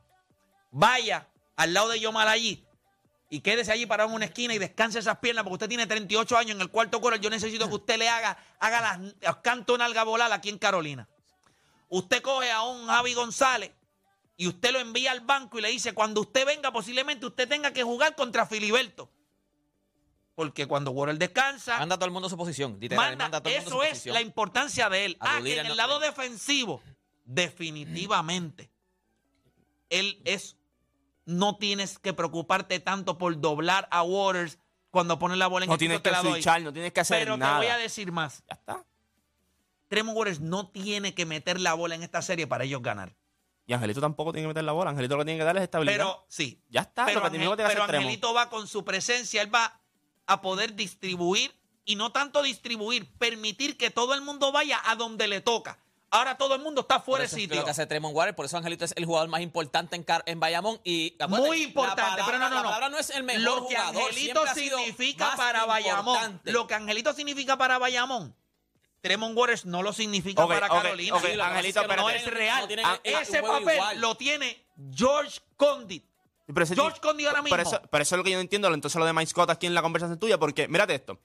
[0.72, 2.64] vaya al lado de Yomar allí
[3.30, 6.36] y quédese allí parado en una esquina y descanse esas piernas porque usted tiene 38
[6.36, 7.20] años en el cuarto quarter.
[7.20, 11.08] Yo necesito que usted le haga, haga las, canto nalga volar aquí en Carolina.
[11.88, 13.70] Usted coge a un Javi González
[14.36, 17.72] y usted lo envía al banco y le dice, cuando usted venga, posiblemente usted tenga
[17.72, 19.10] que jugar contra Filiberto.
[20.34, 22.76] Porque cuando Warren descansa, Manda a todo el mundo a su posición.
[22.80, 24.14] literal, manda- manda a todo el mundo a su eso es posición.
[24.14, 25.16] la importancia de él.
[25.20, 26.82] A Ah, que en el lado defensivo,
[27.24, 28.70] definitivamente,
[29.90, 30.56] él es,
[31.24, 34.58] no tienes que preocuparte tanto por doblar a Waters
[34.90, 36.32] cuando pone la bola en No el tienes te que la doy.
[36.32, 37.60] switchar, no tienes que hacer Pero nada.
[37.60, 38.42] te voy a decir más.
[38.48, 38.84] Ya está.
[39.88, 43.14] Tremont Waters no tiene que meter la bola en esta serie para ellos ganar.
[43.66, 44.90] Y Angelito tampoco tiene que meter la bola.
[44.90, 45.96] Angelito lo que tiene que darle es estabilidad.
[45.96, 47.06] Pero sí, ya está.
[47.06, 47.98] pero, lo que tiene Angel- que hacer pero.
[47.98, 49.80] Angelito va con su presencia, él va
[50.26, 55.28] a poder distribuir y no tanto distribuir, permitir que todo el mundo vaya a donde
[55.28, 55.78] le toca.
[56.10, 57.56] Ahora todo el mundo está fuera de eso es sitio.
[57.58, 60.22] lo que hace Tremont Waters, por eso Angelito es el jugador más importante en, Car-
[60.26, 60.80] en Bayamón.
[60.84, 62.62] Y, Muy importante, palabra- pero no, no, no.
[62.62, 64.02] palabra no es el mejor lo que jugador.
[64.02, 66.14] Angelito significa para Bayamón.
[66.14, 66.52] importante.
[66.52, 68.34] Lo que Angelito significa para Bayamón,
[69.00, 71.16] Tremont Waters no lo significa para Carolina.
[71.16, 72.60] ok, Sí, lo que pasa Angelito, es que no es real.
[72.60, 74.00] No tienen Ah, un Ese papel igual.
[74.00, 76.04] lo tiene George Condit.
[76.46, 77.56] Pero ese George Condit ahora mismo.
[77.56, 78.72] Pero eso, pero eso es lo que yo no entiendo.
[78.72, 80.38] Entonces lo de Mike Scott aquí en la conversación tuya.
[80.38, 81.20] Porque, mírate esto.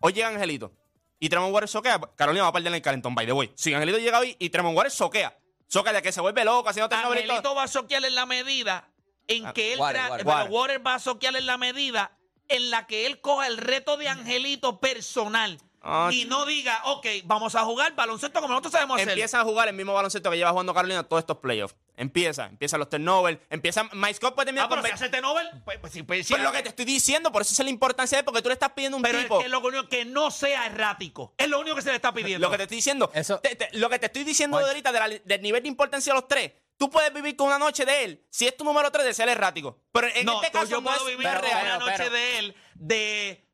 [0.00, 0.72] Hoy llega Angelito.
[1.18, 2.00] Y Tremont Waters soquea.
[2.16, 3.52] Carolina va a perder en el calentón, by the way.
[3.54, 5.36] Si Angelito llega hoy y Tremont Waters soquea.
[5.66, 7.12] Soquea de que se vuelve loco, haciendo y todo.
[7.12, 8.88] Angelito va a soquear en la medida
[9.28, 10.02] en Ah, que él Warren.
[10.24, 10.44] pero.
[10.46, 12.16] Warren va a soquear en la medida
[12.48, 17.06] en la que él coja el reto de Angelito personal Ah, y no diga, ok,
[17.24, 19.08] vamos a jugar baloncesto como nosotros sabemos hacer.
[19.08, 21.74] Empieza a jugar el mismo baloncesto que lleva jugando Carolina todos estos playoffs.
[21.96, 23.84] Empieza, empieza los turnovers, empieza.
[23.92, 26.26] Mike Scott puede terminar Ah, pero con si hace este Nobel, pues, pues sí, pues
[26.26, 26.34] sí.
[26.34, 28.54] Pero lo que te estoy diciendo, por eso es la importancia de porque tú le
[28.54, 29.38] estás pidiendo un Pero es tipo.
[29.40, 31.32] que lo único que no sea errático.
[31.38, 32.46] Es lo único que se le está pidiendo.
[32.46, 34.64] Lo que te estoy diciendo, Eso- te- te- lo que te estoy diciendo Oye.
[34.64, 37.46] de ahorita de la- del nivel de importancia de los tres, tú puedes vivir con
[37.46, 39.78] una noche de él, si es tu número tres de ser errático.
[39.92, 42.38] Pero en no, este caso yo no puedo es vivir con una noche pero- de
[42.38, 43.46] él de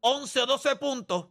[0.00, 1.26] 11 o 12 puntos,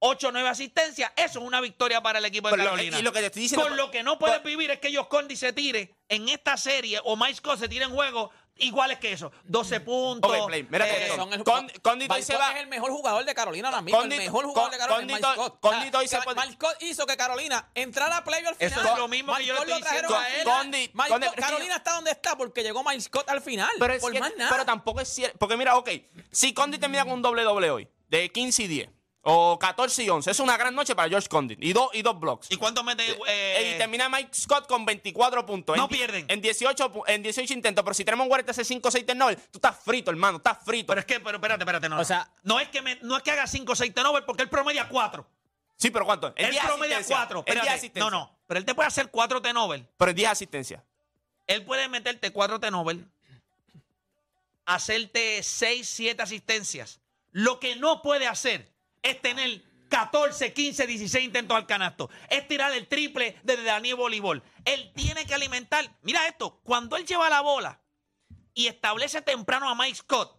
[0.00, 1.10] 8 o 9 asistencias.
[1.16, 2.98] Eso es una victoria para el equipo de Pero lo- Carolina.
[2.98, 5.06] y lo que te estoy diciendo- Con lo que no puedes vivir es que ellos
[5.08, 8.30] Condi se tire en esta serie o Scott se tire en juego
[8.60, 9.30] iguales que eso.
[9.44, 10.30] 12 puntos.
[10.36, 11.12] Ok, Play, mírate eh.
[11.14, 11.70] Son el- Con-
[12.10, 14.00] hoy se va- es el mejor jugador de Carolina ahora mismo.
[14.00, 15.60] Condit- el mejor jugador de Carolina es Mike Condit- Scott.
[15.60, 18.72] Condit hoy se puede- Scott hizo que Carolina entrara a playoff al final.
[18.80, 20.46] Eso es lo mismo que Mike yo le estoy lo trajeron diciendo a él.
[20.46, 23.70] Condit- Mike Condit- Scott- Carolina está donde está porque llegó Mike Scott al final.
[23.78, 24.50] Pero, por que- más nada.
[24.50, 25.38] pero tampoco es cierto.
[25.38, 25.90] Porque mira, ok,
[26.32, 28.90] si Condit termina con un doble doble hoy, de 15 y 10,
[29.30, 31.62] o 14 y 11, es una gran noche para George Condit.
[31.62, 32.50] Y dos, y dos blocks.
[32.50, 33.04] ¿Y cuánto mete?
[33.26, 35.76] eh, y termina Mike Scott con 24 puntos.
[35.76, 36.24] No En pierden.
[36.28, 37.84] En 18, pu- en 18 intentos.
[37.84, 40.38] Pero si tenemos un guardia hace 5 o 6 turnovers, tú estás frito, hermano.
[40.38, 40.86] Estás frito.
[40.88, 41.96] Pero es que, pero espérate, espérate, no.
[41.96, 42.04] O no.
[42.04, 44.48] sea- no es que me- no es que haga 5 o 6 turnovers porque él
[44.48, 45.26] promedia 4.
[45.76, 46.32] sí, pero ¿cuánto?
[46.34, 47.26] Él 10 promedia asistencias.
[47.28, 47.44] 4.
[47.46, 48.10] En 10 asistencias.
[48.10, 48.38] No, no.
[48.46, 49.84] Pero él te puede hacer 4 turnovers.
[49.96, 50.82] Pero en 10 asistencias.
[51.46, 53.00] Él puede meterte 4 turnovers,
[54.66, 57.00] hacerte 6, 7 asistencias.
[57.30, 58.68] Lo que no puede hacer
[59.02, 62.10] es tener 14, 15, 16 intentos al canasto.
[62.28, 64.42] Es tirar el triple desde Daniel Voleibol.
[64.64, 65.84] Él tiene que alimentar.
[66.02, 67.80] Mira esto, cuando él lleva la bola
[68.54, 70.38] y establece temprano a Mike Scott,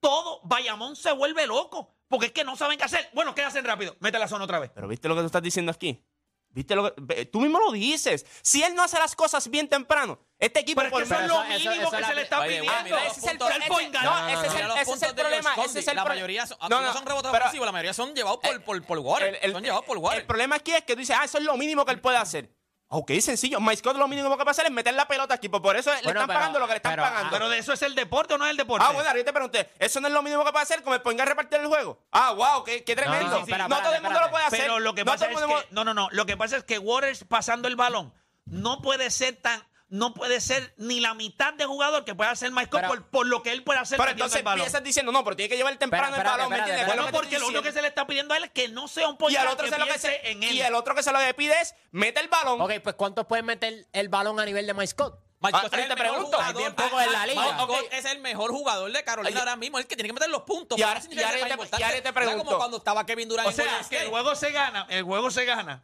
[0.00, 1.94] todo Bayamón se vuelve loco.
[2.08, 3.08] Porque es que no saben qué hacer.
[3.12, 3.96] Bueno, ¿qué hacen rápido?
[4.00, 4.72] Mete la zona otra vez.
[4.74, 6.02] Pero ¿viste lo que tú estás diciendo aquí?
[6.52, 7.26] ¿Viste lo que.?
[7.26, 8.26] Tú mismo lo dices.
[8.42, 11.44] Si él no hace las cosas bien temprano, este equipo por eso es lo eso-
[11.44, 12.72] eso- mínimo eso que se le está pidiendo.
[12.72, 14.04] ese es el pro- point guard.
[14.04, 15.88] no, No, no, ese no, es el- mira los ese es el problema, ese es
[15.88, 18.64] el La mayoría son, No, no, no, son rebotes ofensivos, la mayoría son llevados por,
[18.64, 19.34] por, por Warren.
[19.36, 20.20] El, el- son llevados por Warren.
[20.22, 22.16] el problema aquí es que tú dices, ah, eso es lo mínimo que él puede
[22.16, 22.50] hacer.
[22.92, 23.60] Ok, sencillo.
[23.60, 25.48] Mike Scott lo mínimo que puede hacer es meter la pelota aquí.
[25.48, 27.30] Por eso le están pero- pagando lo que le están pero- pagando.
[27.30, 28.84] Pero de eso es el deporte o no es el deporte.
[28.88, 29.70] Ah, bueno, ahorita te pregunté.
[29.78, 30.82] ¿Eso no es lo mínimo que puede hacer?
[30.82, 32.02] Como el ponga a repartir el juego.
[32.10, 33.28] Ah, wow, qué, qué tremendo.
[33.30, 34.60] no, espera, no espérate, todo el mundo lo puede hacer.
[34.60, 36.36] Pero lo que No pasa todo es el mundo- que no, no, no, lo que
[36.36, 38.12] pasa es que Waters pasando el balón
[38.46, 42.50] no puede ser tan no puede ser ni la mitad de jugador que pueda hacer
[42.52, 44.60] Mike Scott por, por lo que él puede hacer Pero entonces el balón.
[44.60, 46.86] empiezas diciendo, no, pero tiene que llevar temprano el balón, ¿me entiendes?
[46.86, 48.68] Bueno, ¿Qué es porque lo único que se le está pidiendo a él es que
[48.68, 50.52] no sea un point y guard, otro que se lo que piense se, en él.
[50.54, 52.60] y el otro que se lo que pide es mete el balón.
[52.60, 55.18] Ok, pues ¿cuántos pueden meter el balón a nivel de Mike Scott?
[55.42, 56.36] Mike Ah, Scott es el te mejor pregunto.
[56.36, 57.02] jugador.
[57.06, 57.58] En la liga.
[57.92, 58.52] Es el mejor
[58.92, 59.78] de Carolina Ay, ahora mismo.
[59.78, 60.78] Es el que tiene que meter los puntos.
[60.78, 62.44] Y para ahora- y ahora y ahora te pregunto.
[62.44, 65.30] como cuando estaba Kevin Durant O sea, es que el juego se gana, el juego
[65.30, 65.82] se gana.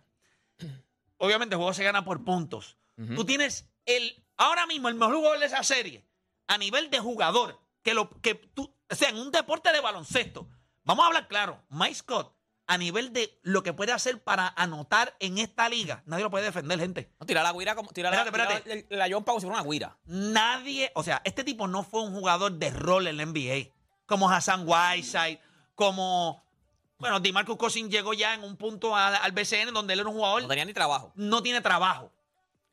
[1.18, 2.76] Obviamente el juego se gana por puntos.
[3.14, 6.04] Tú tienes el ahora mismo el mejor jugador de esa serie
[6.46, 10.48] a nivel de jugador que lo que tú, o sea, en un deporte de baloncesto.
[10.84, 12.34] Vamos a hablar claro, Mike Scott
[12.68, 16.44] a nivel de lo que puede hacer para anotar en esta liga, nadie lo puede
[16.46, 17.12] defender, gente.
[17.20, 17.90] No, tira la guira como.
[17.90, 18.82] Tira la, Espérate, espérate.
[18.82, 19.96] tira la, la John si fuera una guira.
[20.04, 23.72] Nadie, o sea, este tipo no fue un jugador de rol en la NBA,
[24.06, 25.40] como Hassan Whiteside,
[25.76, 26.44] como
[26.98, 30.16] bueno, DeMarcus Cousins llegó ya en un punto a- al BCN donde él era un
[30.16, 31.12] jugador No tenía ni trabajo.
[31.14, 32.10] no tiene trabajo.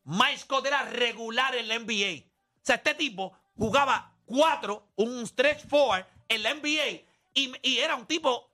[0.05, 2.25] Mike Scott era regular en la NBA.
[2.25, 7.01] O sea, este tipo jugaba cuatro, un stretch forward en la NBA
[7.33, 8.49] y, y era un tipo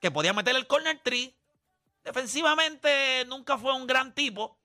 [0.00, 1.34] que podía meter el corner tree.
[2.04, 4.58] Defensivamente nunca fue un gran tipo,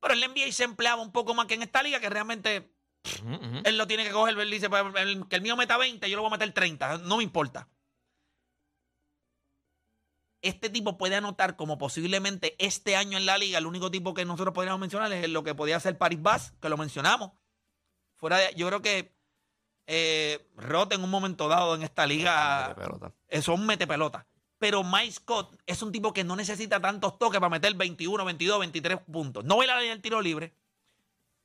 [0.00, 2.70] pero en la NBA se empleaba un poco más que en esta liga que realmente
[3.64, 4.38] él lo tiene que coger.
[4.38, 6.98] Él dice, pues, el- que el mío meta 20, yo lo voy a meter 30.
[6.98, 7.68] No me importa.
[10.40, 13.58] Este tipo puede anotar como posiblemente este año en la liga.
[13.58, 16.68] El único tipo que nosotros podríamos mencionar es lo que podía hacer Paris Bass, que
[16.68, 17.32] lo mencionamos.
[18.16, 19.16] Fuera de, yo creo que
[19.86, 22.76] eh, Roth en un momento dado en esta liga
[23.28, 24.26] es un mete pelota.
[24.58, 28.58] Pero Mike Scott es un tipo que no necesita tantos toques para meter 21, 22,
[28.60, 29.44] 23 puntos.
[29.44, 30.52] No ve la línea del tiro libre.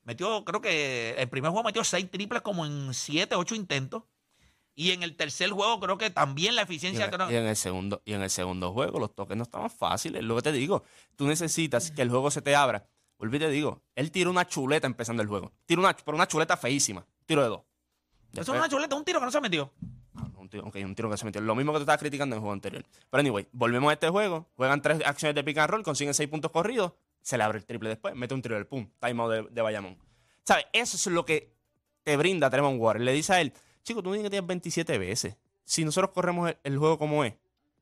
[0.04, 4.04] Metió, creo que el primer juego metió 6 triples como en 7, 8 intentos.
[4.76, 7.06] Y en el tercer juego creo que también la Y eficiencia...
[7.06, 10.24] en, y en el segundo, y en el segundo juego los toques no estaban fáciles.
[10.24, 10.84] Lo que te digo,
[11.16, 12.88] tú necesitas que el juego se te abra.
[13.20, 15.52] Volví y te digo, él tiró una chuleta empezando el juego.
[15.66, 17.06] Tiró una, pero una chuleta feísima.
[17.26, 17.62] Tiro de dos.
[18.34, 19.72] Eso es una chuleta, un tiro que no se metió.
[20.16, 21.40] Ah, Un tiro, ok, un tiro que se metió.
[21.40, 22.84] Lo mismo que tú estabas criticando en el juego anterior.
[23.10, 24.50] Pero anyway, volvemos a este juego.
[24.56, 26.94] Juegan tres acciones de pick and roll, consiguen seis puntos corridos.
[27.22, 28.90] Se le abre el triple después, mete un tiro del pum.
[29.00, 29.98] Timeout de, de Bayamón.
[30.44, 30.66] ¿Sabes?
[30.74, 31.54] Eso es lo que
[32.04, 33.06] te brinda Tremont Waters.
[33.06, 35.38] Le dice a él, chico, tú tienes que tener 27 veces.
[35.66, 37.34] Si nosotros corremos el, el juego como es,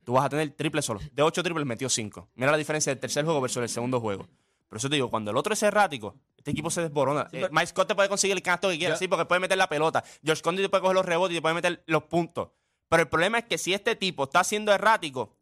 [0.03, 0.99] tú vas a tener triple solo.
[1.13, 2.29] De 8 triples metió 5.
[2.35, 4.27] Mira la diferencia del tercer juego versus el segundo juego.
[4.67, 7.27] Por eso te digo, cuando el otro es errático, este equipo se desborona.
[7.33, 9.67] Eh, Mike Scott te puede conseguir el canasto que quiera, sí, porque puede meter la
[9.67, 10.03] pelota.
[10.23, 12.51] George Condy te puede coger los rebotes y te puede meter los puntos.
[12.87, 15.35] Pero el problema es que si este tipo está siendo errático,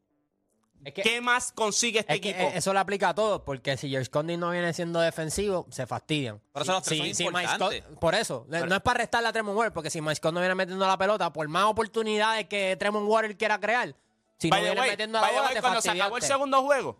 [0.86, 2.48] Es que, ¿qué más consigue este es que, equipo?
[2.48, 5.86] eh, eso le aplica a todos, porque si George Condy no viene siendo defensivo, se
[5.86, 6.40] fastidian.
[6.54, 7.84] Por eso los tres son Mike importantes.
[7.84, 10.34] Scott- por eso, no- no es para restarle a Tremont Waters, porque si Mike Scott
[10.34, 13.94] no viene metiendo la pelota, por más oportunidades que Tremont Waters quiera crear,
[14.38, 16.98] si By no viene way, metiendo la way, te cuando se acabó el segundo juego,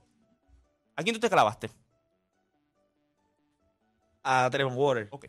[0.98, 1.70] ¿a quién tú te clavaste?
[4.24, 5.08] A Trevor Water.
[5.12, 5.26] Ok.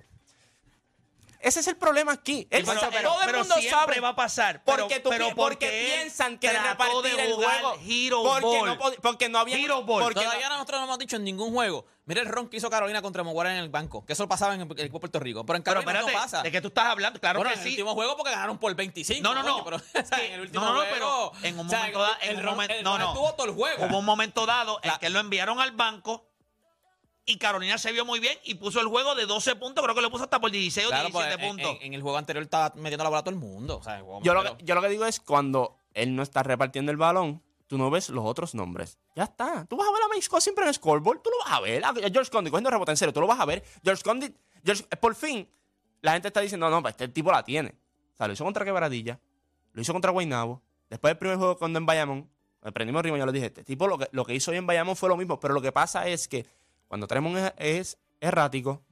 [1.42, 2.46] Ese es el problema aquí.
[2.50, 4.00] Él pero, sabe- pero- todo el pero mundo siempre sabe.
[4.00, 4.62] va a pasar.
[4.64, 7.78] Pero, Porque, tú pero porque porque piensan que repartir de el juego.
[7.86, 8.66] hero porque, ball.
[8.66, 9.56] no, porque no había.
[9.58, 10.02] Hero ball.
[10.02, 11.86] porque Todavía nosotros no hemos dicho en ningún juego.
[12.06, 14.04] Mira el ron que hizo Carolina contra Moguara en el banco.
[14.04, 15.46] Que eso pasaba en el equipo de Puerto Rico.
[15.46, 16.42] Pero en Pero Carolina espérate, no pasa.
[16.42, 17.20] ¿de qué tú estás hablando?
[17.20, 17.70] Claro bueno, que en el sí.
[17.70, 19.22] último juego porque ganaron por 25.
[19.22, 19.62] No, no, no.
[19.62, 21.70] coño, pero, o sea, en el último no, no, no, juego, pero en un o
[21.70, 23.08] sea, momento dado, en el un Ron- momento, el no, no.
[23.08, 23.86] estuvo todo el juego.
[23.86, 26.26] Hubo un momento dado en que lo enviaron al banco
[27.26, 30.02] y Carolina se vio muy bien y puso el juego de 12 puntos, creo que
[30.02, 31.76] lo puso hasta por 16 Claro, o pues, 17 en, puntos.
[31.80, 33.78] en- en el juego anterior estaba metiendo la bola a todo el mundo.
[33.78, 36.22] O sea, el juego- yo, lo que, yo lo que digo es cuando él no
[36.22, 38.98] está repartiendo el balón, tú no ves los otros nombres.
[39.14, 39.64] Ya está.
[39.66, 41.20] Tú vas a ver a Mike Scott siempre en el scoreboard.
[41.22, 41.84] Tú lo vas a ver.
[41.84, 43.12] A George Condy cogiendo rebote en serio.
[43.12, 43.62] Tú lo vas a ver.
[43.84, 44.34] George Condy.
[44.64, 45.48] George- por fin,
[46.02, 47.74] la gente está diciendo, no, pues este tipo la tiene.
[48.14, 49.20] O sea, lo hizo contra Quebradilla.
[49.72, 50.62] Lo hizo contra Guaynabo.
[50.88, 52.28] Después del primer juego cuando en Bayamón.
[52.62, 54.66] Me prendimos ritmo, yo le dije, este tipo lo que, lo que hizo hoy en
[54.66, 55.38] Bayamón fue lo mismo.
[55.40, 56.44] Pero lo que pasa es que
[56.90, 58.82] cuando Tremont es, es errático,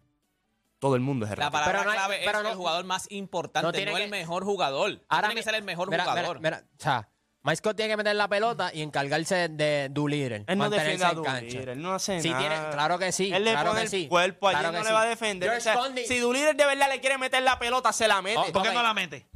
[0.79, 1.53] todo el mundo es La errático.
[1.53, 3.91] palabra Pero no hay- clave pero es no- el jugador más importante, no no, tiene
[3.91, 5.05] el que- mejor jugador.
[5.09, 6.39] Ahora tiene que ser el mejor mira, jugador.
[6.39, 7.09] Mira, mira, o sea,
[7.43, 10.45] Mike Scott tiene que meter la pelota y encargarse de líder.
[10.47, 12.41] Él no defiende a Doolittle, él no hace Sí, nada.
[12.41, 13.33] tiene- claro que sí.
[13.33, 14.95] Él le claro pone que el sí, cuerpo allí, claro no que le sí.
[14.95, 15.51] va a defender.
[15.51, 18.39] O sea, si Doolittle de verdad le quiere meter la pelota, se la mete.
[18.39, 19.27] Oh, ¿Por qué no la mete?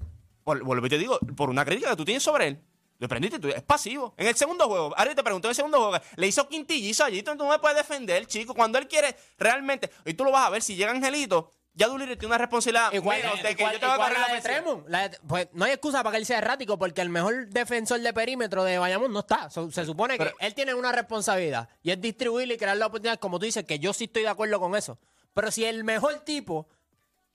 [0.44, 2.62] Por, vuelvo y te digo, por una crítica que tú tienes sobre él.
[3.02, 4.14] Le prendiste, tú, es pasivo.
[4.16, 7.24] En el segundo juego, ahora te pregunto, en el segundo juego, le hizo quintillizo allí,
[7.24, 8.54] tú no me puedes defender, chico.
[8.54, 12.16] Cuando él quiere realmente, y tú lo vas a ver, si llega Angelito, Ya Doolittle
[12.16, 14.26] tiene una responsabilidad Igual, menos de que igual- yo te voy a correr la la
[14.26, 14.54] de ofensiva.
[14.62, 14.88] Tremont.
[14.88, 17.98] La de- pues no hay excusa para que él sea errático porque el mejor defensor
[18.00, 19.48] de perímetro de Bayamón no está.
[19.50, 22.86] So- se supone que Pero- él tiene una responsabilidad y es distribuir y crear la
[22.86, 24.98] oportunidad, como tú dices, que yo sí estoy de acuerdo con eso.
[25.34, 26.68] Pero si el mejor tipo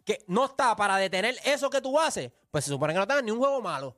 [0.06, 3.16] que no está para detener eso que tú haces, pues se supone que no te
[3.16, 3.98] dan ni un juego malo.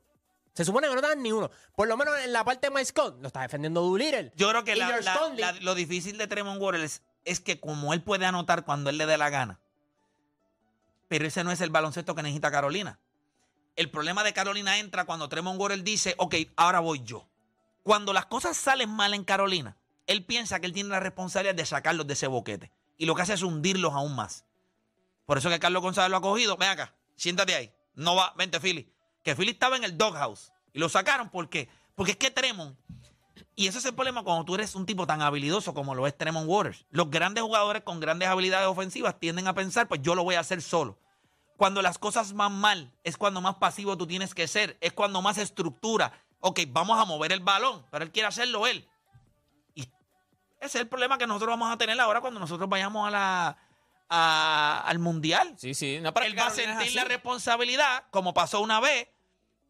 [0.60, 1.50] Se supone que no te dan ni uno.
[1.74, 4.30] Por lo menos en la parte de My Scott lo está defendiendo Doolittle.
[4.36, 8.02] Yo creo que la- la- la- lo difícil de Tremont Waters es que como él
[8.02, 9.58] puede anotar cuando él le dé la gana,
[11.08, 12.98] pero ese no es el baloncesto que necesita Carolina.
[13.74, 17.26] El problema de Carolina entra cuando Tremont Waters dice, ok, ahora voy yo.
[17.82, 21.64] Cuando las cosas salen mal en Carolina, él piensa que él tiene la responsabilidad de
[21.64, 22.70] sacarlos de ese boquete.
[22.98, 24.44] Y lo que hace es hundirlos aún más.
[25.24, 26.58] Por eso que Carlos González lo ha cogido.
[26.58, 27.72] Ven acá, siéntate ahí.
[27.94, 28.92] No va, vente, Philly.
[29.22, 30.52] Que Philly estaba en el doghouse.
[30.72, 31.68] Y lo sacaron, ¿por qué?
[31.94, 32.76] Porque es que Tremont
[33.60, 36.16] y ese es el problema cuando tú eres un tipo tan habilidoso como lo es
[36.16, 36.86] Tremont Waters.
[36.90, 40.40] Los grandes jugadores con grandes habilidades ofensivas tienden a pensar, pues yo lo voy a
[40.40, 40.98] hacer solo.
[41.56, 45.20] Cuando las cosas van mal, es cuando más pasivo tú tienes que ser, es cuando
[45.20, 46.10] más estructura.
[46.40, 48.88] Ok, vamos a mover el balón, pero él quiere hacerlo él.
[49.74, 49.90] Y ese
[50.60, 53.58] es el problema que nosotros vamos a tener ahora cuando nosotros vayamos a la,
[54.10, 55.54] a- al Mundial.
[55.58, 56.00] Sí, sí.
[56.00, 57.08] No, pero Él va a Carolina es sentir la así.
[57.08, 59.08] responsabilidad, como pasó una vez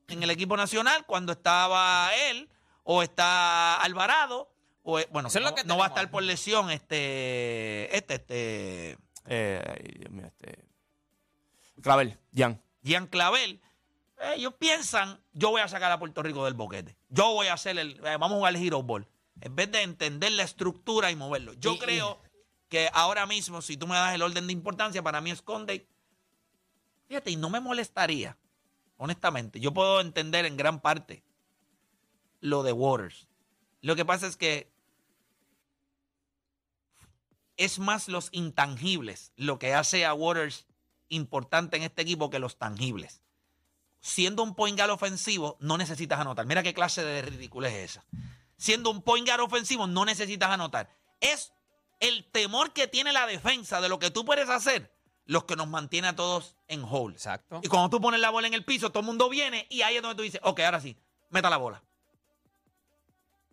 [0.09, 2.49] en el equipo nacional, cuando estaba él,
[2.83, 4.51] o está Alvarado,
[4.83, 5.99] o eh, bueno, Eso es lo no, que no va a tenemos.
[6.01, 10.65] estar por lesión, este, este, este, Eh, ay, Dios mío, este.
[11.83, 12.61] Clavel, Jan.
[12.83, 13.61] Gian Clavel.
[14.21, 16.97] Eh, ellos piensan, yo voy a sacar a Puerto Rico del boquete.
[17.09, 19.07] Yo voy a hacer el, eh, vamos a jugar el Hero Ball.
[19.41, 21.53] En vez de entender la estructura y moverlo.
[21.55, 22.21] Yo Y- y- creo
[22.71, 25.87] que ahora mismo, si tú me das el orden de importancia, para mí es Conde.
[27.09, 28.39] Fíjate, y no me molestaría,
[28.97, 29.59] honestamente.
[29.59, 31.25] Yo puedo entender en gran parte
[32.41, 33.27] lo de Waters.
[33.83, 34.73] Lo que pasa es que
[37.57, 40.67] es más los intangibles lo que hace a Waters
[41.09, 43.21] importante en este equipo que los tangibles.
[44.01, 46.47] Siendo un point guard ofensivo, no necesitas anotar.
[46.47, 48.05] Mira qué clase de ridícula es esa.
[48.57, 50.89] Siendo un point guard ofensivo, no necesitas anotar.
[51.19, 51.53] Es
[52.01, 54.93] el temor que tiene la defensa de lo que tú puedes hacer,
[55.27, 57.15] los que nos mantiene a todos en hold.
[57.15, 57.61] Exacto.
[57.63, 59.97] Y cuando tú pones la bola en el piso, todo el mundo viene y ahí
[59.97, 60.97] es donde tú dices, ok, ahora sí,
[61.31, 61.83] meta la bola.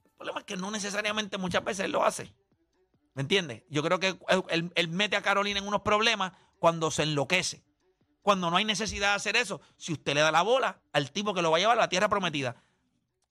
[0.05, 2.33] El problema es que no necesariamente muchas veces él lo hace.
[3.13, 3.63] ¿Me entiendes?
[3.69, 4.17] Yo creo que
[4.49, 7.63] él, él- mete a Carolina en unos problemas cuando se enloquece.
[8.21, 9.61] Cuando no hay necesidad de hacer eso.
[9.77, 11.89] Si usted le da la bola al tipo que lo va a llevar a la
[11.89, 12.55] tierra prometida.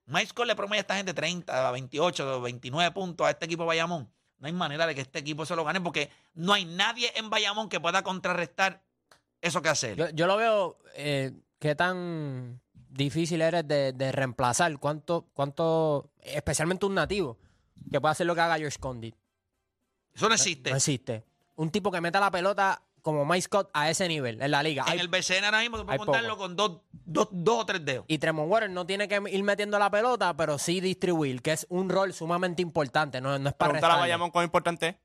[0.07, 3.67] Mike Scott le promete a esta gente 30, 28, 29 puntos a este equipo de
[3.69, 4.11] Bayamón.
[4.39, 7.31] No hay manera de que este equipo se lo gane porque no hay nadie en
[7.31, 8.83] Bayamón que pueda contrarrestar
[9.41, 9.97] eso que hace él.
[9.97, 12.61] Yo, yo lo veo, eh, qué tan
[12.91, 17.39] difícil eres de, de reemplazar, cuánto, cuánto, especialmente un nativo,
[17.91, 19.15] que pueda hacer lo que haga George Condit.
[20.15, 20.71] Eso no existe.
[20.71, 21.25] No existe.
[21.57, 24.83] Un tipo que meta la pelota como Mike Scott a ese nivel en la liga.
[24.87, 26.41] en Hay- el BCN ahora mismo puedes hay contarlo poco.
[26.43, 28.05] con dos, dos, dos o tres dedos.
[28.09, 31.67] y Tremont Waters no tiene que ir metiendo la pelota, pero sí distribuir, que es
[31.71, 33.21] un rol sumamente importante.
[33.21, 34.01] No, no es para Preguntar a.
[34.01, 34.97] Bayamón cuán importante es.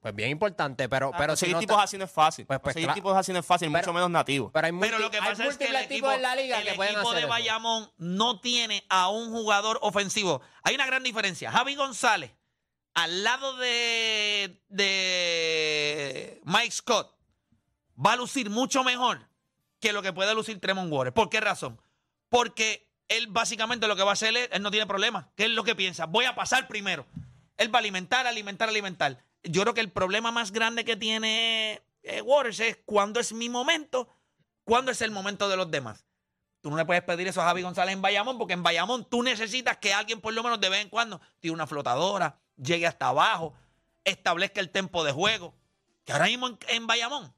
[0.00, 2.46] Pues bien importante, pero, pero si no tipos está- así no es fácil.
[2.46, 4.50] Pues- pues tipos así no es fácil, Pero- mucho menos nativos.
[4.52, 6.62] pero hay, Pero lo que hay pasa es que el equipo, en la liga el
[6.64, 7.28] que equipo hacer de eso.
[7.28, 10.40] Bayamón no tiene a un jugador ofensivo.
[10.62, 11.50] Hay una gran diferencia.
[11.52, 12.32] Javi González,
[12.94, 17.14] al lado de, de Mike Scott,
[18.04, 19.28] va a lucir mucho mejor
[19.80, 21.14] que lo que puede lucir Tremont Waters.
[21.14, 21.80] ¿Por qué razón?
[22.28, 25.30] Porque él básicamente lo que va a hacer es, él no tiene problema.
[25.36, 26.06] ¿Qué es lo que piensa?
[26.06, 27.06] Voy a pasar primero.
[27.56, 29.24] Él va a alimentar, alimentar, alimentar.
[29.42, 33.48] Yo creo que el problema más grande que tiene eh, Waters es cuándo es mi
[33.48, 34.08] momento,
[34.64, 36.04] cuándo es el momento de los demás.
[36.60, 39.22] Tú no le puedes pedir eso a Javi González en Bayamón, porque en Bayamón tú
[39.22, 43.08] necesitas que alguien por lo menos de vez en cuando tire una flotadora, llegue hasta
[43.08, 43.54] abajo,
[44.04, 45.54] establezca el tempo de juego.
[46.04, 47.32] Que ahora mismo en, en Bayamón,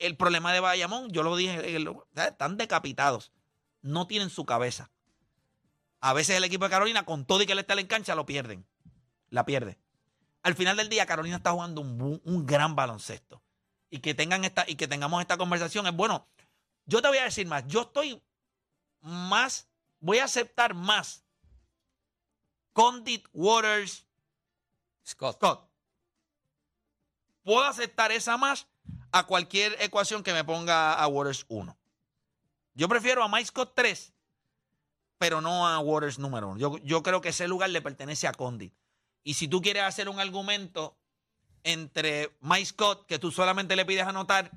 [0.00, 3.32] el problema de Bayamón, yo lo dije, eh, están decapitados,
[3.82, 4.90] no tienen su cabeza.
[6.00, 8.26] A veces el equipo de Carolina, con todo y que le está en cancha, lo
[8.26, 8.66] pierden.
[9.28, 9.78] La pierde.
[10.42, 13.42] Al final del día, Carolina está jugando un, un gran baloncesto.
[13.90, 16.26] Y que, tengan esta, y que tengamos esta conversación es bueno.
[16.86, 17.66] Yo te voy a decir más.
[17.66, 18.22] Yo estoy
[19.00, 19.68] más,
[20.00, 21.24] voy a aceptar más
[22.72, 24.06] Condit Waters
[25.06, 25.36] Scott.
[25.36, 25.70] Scott.
[27.42, 28.69] Puedo aceptar esa más
[29.12, 31.76] a cualquier ecuación que me ponga a Waters 1.
[32.74, 34.12] Yo prefiero a Mike Scott 3,
[35.18, 36.58] pero no a Waters número 1.
[36.58, 38.72] Yo, yo creo que ese lugar le pertenece a Condit.
[39.22, 40.96] Y si tú quieres hacer un argumento
[41.62, 44.50] entre Mike Scott, que tú solamente le pides anotar,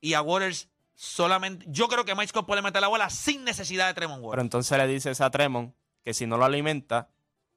[0.00, 1.64] y a Waters solamente.
[1.68, 4.42] Yo creo que Mike Scott puede meter la bola sin necesidad de Tremont Pero Waters.
[4.44, 7.10] entonces le dices a Tremont que si no lo alimenta,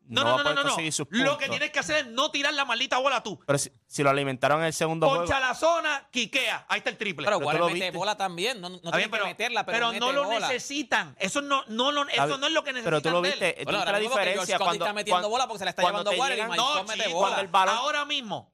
[0.07, 0.69] No, no, a no, poder no, no.
[0.69, 3.39] conseguir sus Lo que tienes que hacer es no tirar la maldita bola tú.
[3.45, 5.23] Pero si, si lo alimentaron en el segundo juego.
[5.23, 6.65] Poncha la zona, quiquea.
[6.69, 7.25] Ahí está el triple.
[7.25, 7.97] Pero tú Warren lo mete viste.
[7.97, 8.61] bola también.
[8.61, 10.47] No, no Está tiene bien, que pero, meterla, pero, pero mete no lo bola.
[10.47, 11.15] necesitan.
[11.19, 13.01] Eso no, no, lo- eso no es lo que necesitan.
[13.01, 13.39] Pero tú lo de él.
[13.39, 15.59] viste, tú Bueno, viste ahora la mismo que diferencia cuando, está metiendo cuando- bola porque
[15.59, 17.27] se la está cuando llevando te Warren y llegan- Mike No, mete chico, bola.
[17.27, 18.53] cuando el balón- Ahora mismo,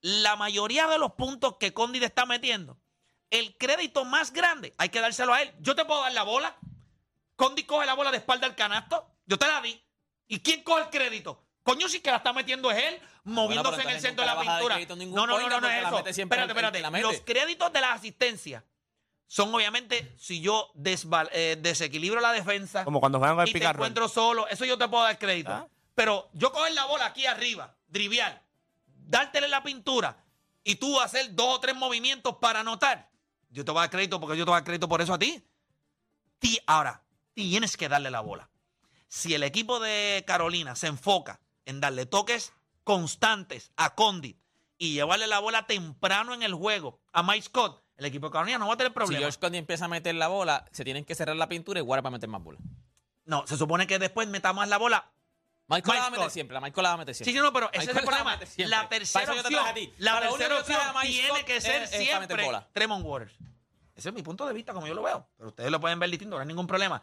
[0.00, 2.78] la mayoría de los puntos que Condit está metiendo,
[3.30, 5.52] el crédito más grande hay que dárselo a él.
[5.60, 6.56] Yo te puedo dar la bola.
[7.36, 9.06] Condit coge la bola de espalda al canasto.
[9.26, 9.80] Yo te la di.
[10.28, 11.40] ¿Y quién coge el crédito?
[11.62, 14.34] Coño, si que la está metiendo es él, moviéndose pero en el centro de la
[14.58, 14.74] pintura.
[15.16, 15.96] No, no, no, no, no es eso.
[16.24, 16.78] Espérate, espérate.
[17.02, 18.64] Los créditos de la asistencia
[19.26, 23.58] son obviamente si yo desval- eh, desequilibro la defensa Como cuando juegan el y te
[23.78, 25.50] encuentro solo, eso yo te puedo dar crédito.
[25.52, 25.66] Ah.
[25.94, 28.42] Pero yo coger la bola aquí arriba, drivial,
[28.86, 30.16] dártele la pintura
[30.64, 33.08] y tú hacer dos o tres movimientos para anotar,
[33.48, 35.14] yo te voy a dar crédito porque yo te voy a dar crédito por eso
[35.14, 35.42] a ti.
[36.38, 37.02] Ti- ahora,
[37.32, 38.50] tienes que darle la bola.
[39.08, 42.52] Si el equipo de Carolina se enfoca en darle toques
[42.82, 44.38] constantes a Condit
[44.78, 48.58] y llevarle la bola temprano en el juego a Mike Scott, el equipo de Carolina
[48.58, 49.20] no va a tener Si problemas.
[49.20, 52.04] George Conley empieza a meter la bola, se tienen que cerrar la pintura y Warren
[52.04, 52.58] va a meter más bola.
[53.24, 55.10] No, se supone que después meta más la bola
[55.66, 56.32] Michael la va a Mike meter Scott.
[56.34, 57.40] siempre, la Michael la va a meter Sí, siempre.
[57.40, 58.38] sí, no, pero ese es el la problema.
[58.58, 61.90] La tercera Para te opción, la Para tercera que opción Mike tiene que ser es
[61.90, 62.66] para siempre.
[62.72, 63.34] Tremont Waters.
[63.94, 65.26] Ese es mi punto de vista, como yo lo veo.
[65.38, 67.00] Pero ustedes lo pueden ver distinto, no hay ningún problema.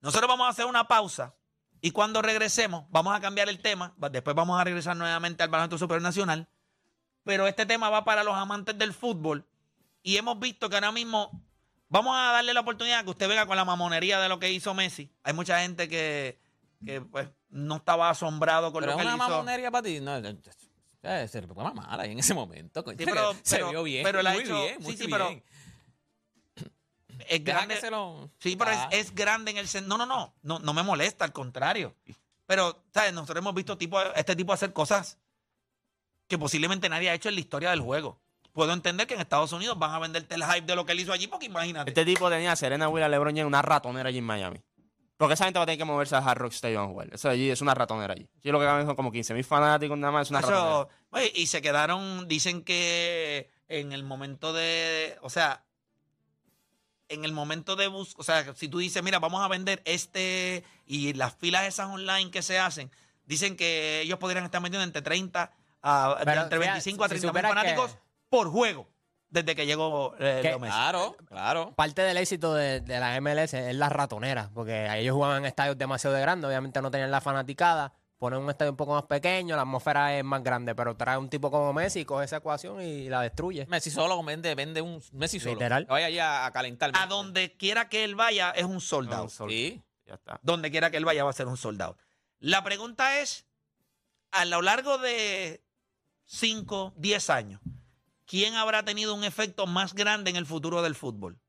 [0.00, 1.34] Nosotros vamos a hacer una pausa
[1.82, 3.94] y cuando regresemos, vamos a cambiar el tema.
[4.10, 6.48] Después vamos a regresar nuevamente al baloncesto superior nacional.
[7.24, 9.46] Pero este tema va para los amantes del fútbol.
[10.02, 11.30] Y hemos visto que ahora mismo
[11.88, 14.72] vamos a darle la oportunidad que usted venga con la mamonería de lo que hizo
[14.74, 15.12] Messi.
[15.24, 16.40] Hay mucha gente que,
[16.86, 20.00] que, pues, no estaba asombrado con Pero lo es que él una mamonería para ti.
[20.00, 20.36] No, eh,
[21.02, 21.48] eh, se le
[22.00, 22.84] ahí en ese momento.
[22.96, 24.04] Sí, pero- se pero- vio bien.
[24.04, 25.44] pero ha muy hecho- bien, sí, muy sí, pero bien.
[27.28, 27.74] Es Deja grande.
[27.76, 28.88] que se lo- Sí, pero es, Ah.
[28.92, 30.58] es grande en el No, no, no, no.
[30.58, 31.94] No me molesta, al contrario.
[32.46, 33.12] Pero, ¿sabes?
[33.12, 35.18] Nosotros hemos visto tipo, este tipo hacer cosas
[36.28, 38.20] que posiblemente nadie ha hecho en la historia del juego.
[38.52, 41.00] Puedo entender que en Estados Unidos van a venderte el hype de lo que él
[41.00, 41.90] hizo allí, porque imagínate.
[41.90, 44.60] Este tipo tenía a Serena Williams, LeBron James, una ratonera allí en Miami.
[45.16, 47.08] Porque esa gente va a tener que moverse a Hard Rock Stadium a jugar.
[47.12, 48.28] Eso allí es una ratonera allí.
[48.42, 50.88] Yo lo que caben son como 15 mil fanáticos nada más, es una ratonera.
[51.10, 55.64] Oye, y se quedaron, dicen que en el momento de, o sea,
[57.08, 60.64] en el momento de bus, o sea, si tú dices, mira, vamos a vender este
[60.86, 62.90] y las filas esas online que se hacen,
[63.24, 67.08] dicen que ellos podrían estar metiendo entre 30 a de Pero, entre fíjate, 25 a
[67.08, 67.96] si 30 mil que- fanáticos
[68.28, 68.88] por juego
[69.28, 70.56] desde que llegó eh.
[70.60, 71.72] Claro, claro.
[71.74, 75.78] Parte del éxito de, de la MLS es la ratonera, porque ellos jugaban en estadios
[75.78, 79.62] demasiado grandes, obviamente no tenían la fanaticada, ponen un estadio un poco más pequeño, la
[79.62, 83.20] atmósfera es más grande, pero trae un tipo como Messi, coge esa ecuación y la
[83.20, 83.66] destruye.
[83.66, 85.54] Messi solo vende, vende un Messi solo.
[85.54, 85.86] Literal.
[85.86, 86.92] Vaya allí a, calentar.
[86.94, 89.24] A donde quiera que él vaya es un soldado.
[89.24, 89.82] No, sol- Sí.
[90.06, 90.38] Ya está.
[90.40, 91.98] donde quiera que él vaya va a ser un soldado.
[92.38, 93.44] La pregunta es,
[94.30, 95.60] a lo largo de
[96.26, 97.60] 5, 10 años,
[98.24, 101.40] ¿quién habrá tenido un efecto más grande en el futuro del fútbol?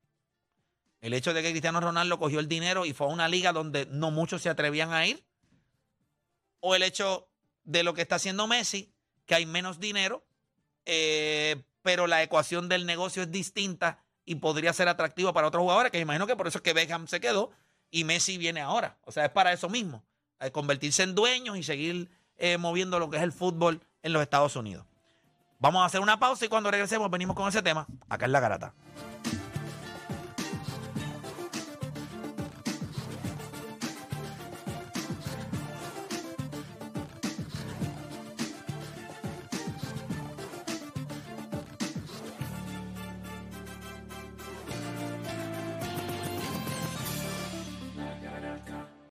[1.00, 3.86] El hecho de que Cristiano Ronaldo cogió el dinero y fue a una liga donde
[3.86, 5.24] no muchos se atrevían a ir.
[6.66, 7.28] O el hecho
[7.64, 8.90] de lo que está haciendo Messi,
[9.26, 10.24] que hay menos dinero,
[10.86, 15.92] eh, pero la ecuación del negocio es distinta y podría ser atractiva para otros jugadores,
[15.92, 17.50] que imagino que por eso es que Beckham se quedó
[17.90, 18.96] y Messi viene ahora.
[19.04, 20.02] O sea, es para eso mismo,
[20.40, 22.08] eh, convertirse en dueños y seguir
[22.38, 24.86] eh, moviendo lo que es el fútbol en los Estados Unidos.
[25.58, 28.40] Vamos a hacer una pausa y cuando regresemos venimos con ese tema acá en La
[28.40, 28.72] Garata.